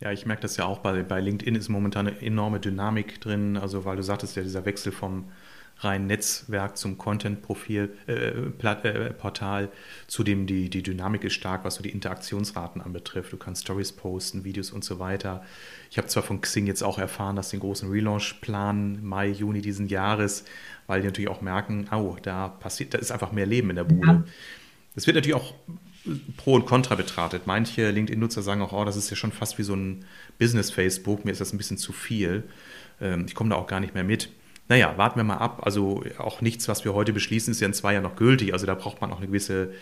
Ja, 0.00 0.12
ich 0.12 0.26
merke 0.26 0.42
das 0.42 0.56
ja 0.56 0.64
auch 0.64 0.78
bei, 0.78 1.02
bei 1.02 1.20
LinkedIn 1.20 1.56
ist 1.56 1.68
momentan 1.68 2.06
eine 2.06 2.22
enorme 2.22 2.60
Dynamik 2.60 3.20
drin, 3.20 3.56
also 3.56 3.84
weil 3.84 3.96
du 3.96 4.02
sagtest 4.02 4.36
ja, 4.36 4.42
dieser 4.42 4.64
Wechsel 4.64 4.92
vom 4.92 5.24
rein 5.80 6.06
Netzwerk 6.06 6.76
zum 6.76 6.98
Content-Profil, 6.98 7.90
äh, 8.06 8.12
äh, 8.12 9.10
Portal, 9.12 9.70
zudem 10.06 10.46
die, 10.46 10.68
die 10.70 10.82
Dynamik 10.82 11.24
ist 11.24 11.34
stark, 11.34 11.64
was 11.64 11.76
so 11.76 11.82
die 11.82 11.90
Interaktionsraten 11.90 12.82
anbetrifft. 12.82 13.32
Du 13.32 13.36
kannst 13.36 13.62
Stories 13.62 13.92
posten, 13.92 14.44
Videos 14.44 14.70
und 14.72 14.84
so 14.84 14.98
weiter. 14.98 15.44
Ich 15.90 15.98
habe 15.98 16.08
zwar 16.08 16.22
von 16.22 16.40
Xing 16.40 16.66
jetzt 16.66 16.82
auch 16.82 16.98
erfahren, 16.98 17.36
dass 17.36 17.50
den 17.50 17.60
großen 17.60 17.90
Relaunch 17.90 18.40
planen, 18.40 19.06
Mai, 19.06 19.28
Juni 19.28 19.60
diesen 19.60 19.86
Jahres, 19.86 20.44
weil 20.86 21.00
die 21.00 21.06
natürlich 21.06 21.30
auch 21.30 21.42
merken, 21.42 21.86
oh, 21.92 22.16
da 22.22 22.48
passiert, 22.48 22.94
da 22.94 22.98
ist 22.98 23.12
einfach 23.12 23.32
mehr 23.32 23.46
Leben 23.46 23.70
in 23.70 23.76
der 23.76 23.84
Bude. 23.84 24.24
Es 24.96 25.04
ja. 25.04 25.06
wird 25.08 25.16
natürlich 25.16 25.36
auch 25.36 25.54
Pro 26.36 26.54
und 26.54 26.66
Contra 26.66 26.94
betrachtet. 26.94 27.46
Manche 27.46 27.90
LinkedIn-Nutzer 27.90 28.42
sagen 28.42 28.62
auch, 28.62 28.72
oh, 28.72 28.84
das 28.84 28.96
ist 28.96 29.10
ja 29.10 29.16
schon 29.16 29.32
fast 29.32 29.58
wie 29.58 29.62
so 29.62 29.74
ein 29.74 30.04
Business-Facebook, 30.38 31.24
mir 31.24 31.32
ist 31.32 31.40
das 31.40 31.52
ein 31.52 31.58
bisschen 31.58 31.78
zu 31.78 31.92
viel. 31.92 32.44
Ähm, 33.00 33.26
ich 33.28 33.34
komme 33.34 33.50
da 33.50 33.56
auch 33.56 33.66
gar 33.66 33.80
nicht 33.80 33.94
mehr 33.94 34.04
mit. 34.04 34.30
Naja, 34.68 34.92
warten 34.96 35.18
wir 35.18 35.24
mal 35.24 35.38
ab. 35.38 35.62
Also 35.64 36.02
auch 36.18 36.42
nichts, 36.42 36.68
was 36.68 36.84
wir 36.84 36.94
heute 36.94 37.12
beschließen, 37.12 37.50
ist 37.50 37.60
ja 37.60 37.66
in 37.66 37.72
zwei 37.72 37.94
Jahren 37.94 38.02
noch 38.02 38.16
gültig. 38.16 38.52
Also 38.52 38.66
da 38.66 38.74
braucht 38.74 39.00
man 39.00 39.10
auch 39.10 39.18
eine 39.18 39.26
gewisse, 39.26 39.72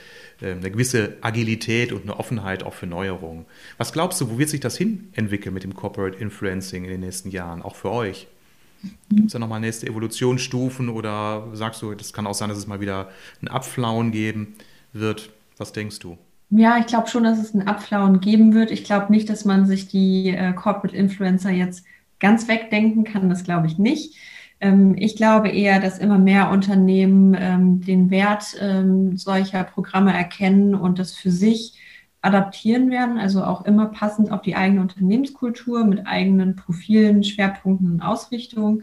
ähm, 0.41 0.59
eine 0.59 0.71
gewisse 0.71 1.17
Agilität 1.23 1.93
und 1.93 2.03
eine 2.03 2.19
Offenheit 2.19 2.63
auch 2.63 2.75
für 2.75 2.87
Neuerungen. 2.87 3.47
Was 3.79 3.93
glaubst 3.93 4.21
du, 4.21 4.31
wo 4.31 4.39
wird 4.39 4.49
sich 4.49 4.61
das 4.61 4.77
hin 4.77 5.09
entwickeln 5.13 5.55
mit 5.55 5.65
dem 5.65 5.75
Corporate 5.75 6.17
Influencing 6.17 6.85
in 6.85 6.91
den 6.91 7.01
nächsten 7.01 7.31
Jahren, 7.31 7.63
auch 7.63 7.75
für 7.75 7.91
euch? 7.91 8.29
Gibt 9.11 9.27
es 9.27 9.33
da 9.33 9.39
nochmal 9.41 9.61
nächste 9.61 9.89
Evolutionsstufen 9.89 10.89
oder 10.89 11.49
sagst 11.55 11.83
du, 11.83 11.95
das 11.95 12.13
kann 12.13 12.27
auch 12.27 12.35
sein, 12.35 12.49
dass 12.49 12.59
es 12.59 12.69
mal 12.69 12.81
wieder 12.81 13.11
ein 13.43 13.49
Abflauen 13.49 14.13
geben 14.13 14.55
wird? 14.93 15.31
Was 15.57 15.73
denkst 15.73 15.99
du? 15.99 16.19
Ja, 16.51 16.79
ich 16.79 16.87
glaube 16.87 17.09
schon, 17.09 17.25
dass 17.25 17.41
es 17.41 17.55
ein 17.55 17.67
Abflauen 17.67 18.21
geben 18.21 18.55
wird. 18.55 18.71
Ich 18.71 18.85
glaube 18.85 19.11
nicht, 19.11 19.29
dass 19.29 19.45
man 19.45 19.67
sich 19.67 19.89
die 19.89 20.29
äh, 20.29 20.53
Corporate 20.53 20.97
Influencer 20.97 21.51
jetzt 21.51 21.85
ganz 22.21 22.47
wegdenken 22.47 23.03
kann. 23.03 23.29
Das 23.29 23.43
glaube 23.43 23.67
ich 23.67 23.79
nicht. 23.79 24.15
Ähm, 24.67 24.95
ich 24.99 25.17
glaube 25.17 25.49
eher, 25.49 25.81
dass 25.81 25.99
immer 25.99 26.19
mehr 26.19 26.51
Unternehmen 26.51 27.37
ähm, 27.39 27.81
den 27.81 28.11
Wert 28.11 28.57
ähm, 28.61 29.17
solcher 29.17 29.65
Programme 29.65 30.13
erkennen 30.13 30.75
und 30.75 30.99
das 30.99 31.15
für 31.15 31.31
sich 31.31 31.79
adaptieren 32.23 32.91
werden, 32.91 33.19
also 33.19 33.45
auch 33.45 33.65
immer 33.65 33.87
passend 33.87 34.33
auf 34.33 34.43
die 34.43 34.57
eigene 34.57 34.81
Unternehmenskultur 34.81 35.85
mit 35.85 36.07
eigenen 36.07 36.57
Profilen, 36.57 37.23
Schwerpunkten 37.23 37.93
und 37.93 38.03
Ausrichtungen. 38.03 38.83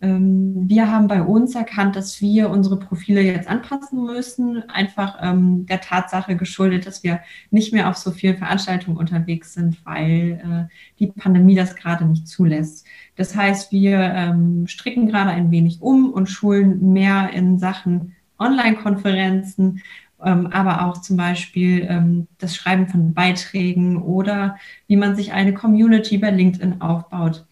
Ähm, 0.00 0.68
wir 0.68 0.90
haben 0.90 1.08
bei 1.08 1.22
uns 1.22 1.54
erkannt, 1.56 1.96
dass 1.96 2.20
wir 2.20 2.50
unsere 2.50 2.78
Profile 2.78 3.20
jetzt 3.20 3.48
anpassen 3.48 4.04
müssen, 4.04 4.68
einfach 4.70 5.18
ähm, 5.20 5.66
der 5.66 5.80
Tatsache 5.80 6.36
geschuldet, 6.36 6.86
dass 6.86 7.02
wir 7.02 7.20
nicht 7.50 7.72
mehr 7.72 7.88
auf 7.88 7.96
so 7.96 8.12
vielen 8.12 8.36
Veranstaltungen 8.36 8.96
unterwegs 8.96 9.54
sind, 9.54 9.84
weil 9.84 10.68
äh, 10.70 10.74
die 11.00 11.08
Pandemie 11.08 11.56
das 11.56 11.74
gerade 11.74 12.04
nicht 12.04 12.28
zulässt. 12.28 12.86
Das 13.16 13.34
heißt, 13.34 13.72
wir 13.72 13.98
ähm, 13.98 14.68
stricken 14.68 15.08
gerade 15.08 15.30
ein 15.30 15.50
wenig 15.50 15.82
um 15.82 16.12
und 16.12 16.28
schulen 16.28 16.92
mehr 16.92 17.30
in 17.32 17.58
Sachen 17.58 18.14
Online-Konferenzen, 18.38 19.82
ähm, 20.24 20.46
aber 20.48 20.84
auch 20.86 21.00
zum 21.00 21.16
Beispiel 21.16 21.86
ähm, 21.88 22.28
das 22.38 22.54
Schreiben 22.54 22.86
von 22.86 23.14
Beiträgen 23.14 24.00
oder 24.00 24.56
wie 24.86 24.96
man 24.96 25.16
sich 25.16 25.32
eine 25.32 25.54
Community 25.54 26.18
bei 26.18 26.30
LinkedIn 26.30 26.80
aufbaut. 26.80 27.47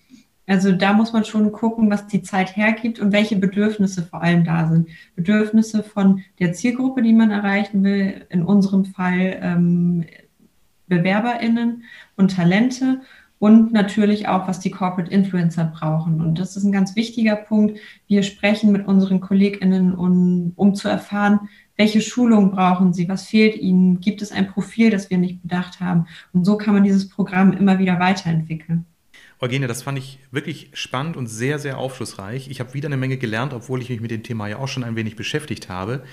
Also 0.46 0.72
da 0.72 0.92
muss 0.92 1.12
man 1.12 1.24
schon 1.24 1.50
gucken, 1.52 1.90
was 1.90 2.06
die 2.06 2.22
Zeit 2.22 2.56
hergibt 2.56 3.00
und 3.00 3.12
welche 3.12 3.36
Bedürfnisse 3.36 4.02
vor 4.02 4.22
allem 4.22 4.44
da 4.44 4.68
sind. 4.68 4.88
Bedürfnisse 5.16 5.82
von 5.82 6.22
der 6.38 6.52
Zielgruppe, 6.52 7.02
die 7.02 7.12
man 7.12 7.30
erreichen 7.30 7.82
will, 7.82 8.26
in 8.28 8.42
unserem 8.42 8.84
Fall 8.84 9.38
ähm, 9.42 10.04
BewerberInnen 10.86 11.82
und 12.16 12.36
Talente 12.36 13.00
und 13.38 13.72
natürlich 13.72 14.28
auch, 14.28 14.48
was 14.48 14.60
die 14.60 14.70
Corporate 14.70 15.10
Influencer 15.10 15.64
brauchen. 15.64 16.20
Und 16.20 16.38
das 16.38 16.56
ist 16.56 16.64
ein 16.64 16.72
ganz 16.72 16.96
wichtiger 16.96 17.36
Punkt. 17.36 17.78
Wir 18.06 18.22
sprechen 18.22 18.72
mit 18.72 18.86
unseren 18.86 19.20
KollegInnen, 19.20 19.94
um, 19.94 20.52
um 20.56 20.74
zu 20.74 20.88
erfahren, 20.88 21.48
welche 21.76 22.00
Schulungen 22.00 22.52
brauchen 22.52 22.94
sie, 22.94 23.08
was 23.08 23.26
fehlt 23.26 23.56
ihnen, 23.56 24.00
gibt 24.00 24.22
es 24.22 24.32
ein 24.32 24.46
Profil, 24.46 24.90
das 24.90 25.10
wir 25.10 25.18
nicht 25.18 25.42
bedacht 25.42 25.80
haben. 25.80 26.06
Und 26.32 26.44
so 26.46 26.56
kann 26.56 26.72
man 26.72 26.84
dieses 26.84 27.08
Programm 27.08 27.52
immer 27.52 27.78
wieder 27.78 28.00
weiterentwickeln. 28.00 28.86
Eugenie, 29.38 29.66
das 29.66 29.82
fand 29.82 29.98
ich 29.98 30.18
wirklich 30.30 30.70
spannend 30.72 31.16
und 31.16 31.26
sehr, 31.26 31.58
sehr 31.58 31.76
aufschlussreich. 31.76 32.48
Ich 32.48 32.60
habe 32.60 32.72
wieder 32.72 32.86
eine 32.86 32.96
Menge 32.96 33.18
gelernt, 33.18 33.52
obwohl 33.52 33.82
ich 33.82 33.90
mich 33.90 34.00
mit 34.00 34.10
dem 34.10 34.22
Thema 34.22 34.48
ja 34.48 34.56
auch 34.56 34.68
schon 34.68 34.82
ein 34.82 34.96
wenig 34.96 35.14
beschäftigt 35.14 35.68
habe. 35.68 36.04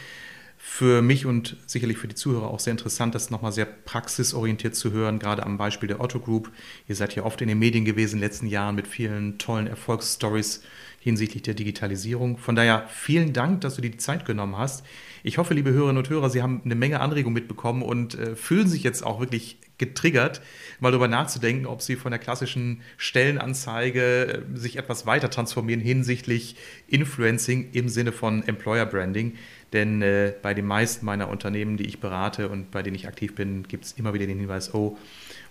Für 0.58 1.02
mich 1.02 1.26
und 1.26 1.58
sicherlich 1.66 1.98
für 1.98 2.08
die 2.08 2.16
Zuhörer 2.16 2.48
auch 2.48 2.60
sehr 2.60 2.72
interessant, 2.72 3.16
das 3.16 3.30
nochmal 3.30 3.52
sehr 3.52 3.66
praxisorientiert 3.66 4.76
zu 4.76 4.92
hören, 4.92 5.20
gerade 5.20 5.44
am 5.44 5.58
Beispiel 5.58 5.88
der 5.88 6.02
Otto 6.02 6.20
Group. 6.20 6.52
Ihr 6.88 6.96
seid 6.96 7.16
ja 7.16 7.24
oft 7.24 7.42
in 7.42 7.48
den 7.48 7.60
Medien 7.60 7.86
gewesen 7.86 8.16
in 8.16 8.20
den 8.22 8.30
letzten 8.30 8.48
Jahren 8.48 8.76
mit 8.76 8.88
vielen 8.88 9.38
tollen 9.38 9.68
Erfolgsstories 9.68 10.62
hinsichtlich 11.04 11.44
der 11.44 11.54
Digitalisierung. 11.54 12.38
Von 12.38 12.56
daher 12.56 12.88
vielen 12.88 13.34
Dank, 13.34 13.60
dass 13.62 13.76
du 13.76 13.82
dir 13.82 13.92
die 13.92 13.98
Zeit 13.98 14.26
genommen 14.26 14.58
hast. 14.58 14.86
Ich 15.22 15.38
hoffe, 15.38 15.54
liebe 15.54 15.72
Hörerinnen 15.72 15.98
und 15.98 16.10
Hörer, 16.10 16.30
Sie 16.30 16.42
haben 16.42 16.62
eine 16.63 16.76
Menge 16.76 17.02
Anregungen 17.02 17.34
mitbekommen 17.34 17.82
und 17.82 18.16
äh, 18.16 18.38
fühlen 18.38 18.70
sich 18.70 18.84
jetzt 18.84 19.06
auch 19.06 19.20
wirklich 19.20 19.58
getriggert, 19.78 20.42
mal 20.80 20.92
darüber 20.92 21.10
nachzudenken, 21.10 21.66
ob 21.66 21.82
Sie 21.82 21.98
von 21.98 22.12
der 22.12 22.20
klassischen 22.20 22.82
Stellenanzeige 22.96 24.46
äh, 24.54 24.58
sich 24.58 24.78
etwas 24.78 25.06
weiter 25.06 25.30
transformieren 25.30 25.82
hinsichtlich 25.82 26.56
Influencing 26.88 27.72
im 27.74 27.89
Sinne 27.89 28.13
von 28.13 28.48
Employer 28.48 28.86
Branding. 28.86 29.34
Denn 29.74 30.02
äh, 30.02 30.34
bei 30.42 30.54
den 30.54 30.66
meisten 30.66 31.06
meiner 31.06 31.28
Unternehmen, 31.28 31.76
die 31.76 31.86
ich 31.86 32.00
berate 32.00 32.48
und 32.48 32.72
bei 32.72 32.82
denen 32.82 32.96
ich 32.96 33.10
aktiv 33.10 33.36
bin, 33.36 33.63
gibt 33.68 33.84
es 33.84 33.92
immer 33.94 34.13
wieder 34.13 34.26
den 34.26 34.39
Hinweis, 34.39 34.74
oh, 34.74 34.98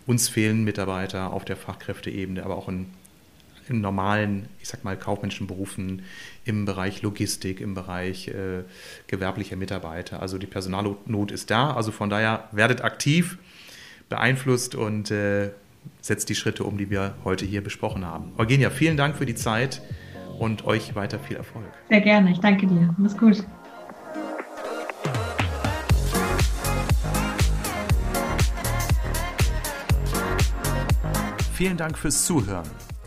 uns 0.06 0.30
fehlen 0.30 0.64
Mitarbeiter 0.64 1.30
auf 1.30 1.44
der 1.44 1.56
Fachkräfteebene, 1.56 2.42
aber 2.42 2.56
auch 2.56 2.68
in 2.68 2.86
in 3.68 3.80
normalen, 3.80 4.48
ich 4.60 4.68
sag 4.68 4.84
mal, 4.84 4.96
kaufmännischen 4.96 5.46
Berufen 5.46 6.02
im 6.44 6.64
Bereich 6.64 7.02
Logistik, 7.02 7.60
im 7.60 7.74
Bereich 7.74 8.28
äh, 8.28 8.64
gewerblicher 9.06 9.56
Mitarbeiter. 9.56 10.20
Also 10.20 10.38
die 10.38 10.46
Personalnot 10.46 11.30
ist 11.30 11.50
da. 11.50 11.72
Also 11.72 11.92
von 11.92 12.10
daher 12.10 12.48
werdet 12.52 12.82
aktiv, 12.82 13.38
beeinflusst 14.08 14.74
und 14.74 15.10
äh, 15.10 15.50
setzt 16.00 16.28
die 16.28 16.34
Schritte 16.34 16.64
um, 16.64 16.78
die 16.78 16.90
wir 16.90 17.14
heute 17.24 17.44
hier 17.44 17.62
besprochen 17.62 18.04
haben. 18.04 18.32
Eugenia, 18.38 18.70
vielen 18.70 18.96
Dank 18.96 19.16
für 19.16 19.26
die 19.26 19.34
Zeit 19.34 19.82
und 20.38 20.64
euch 20.64 20.94
weiter 20.94 21.18
viel 21.18 21.36
Erfolg. 21.36 21.66
Sehr 21.88 22.00
gerne, 22.00 22.30
ich 22.30 22.40
danke 22.40 22.66
dir. 22.66 22.94
Mach's 22.98 23.16
gut. 23.16 23.44
Vielen 31.54 31.76
Dank 31.76 31.96
fürs 31.96 32.24
Zuhören. 32.24 32.68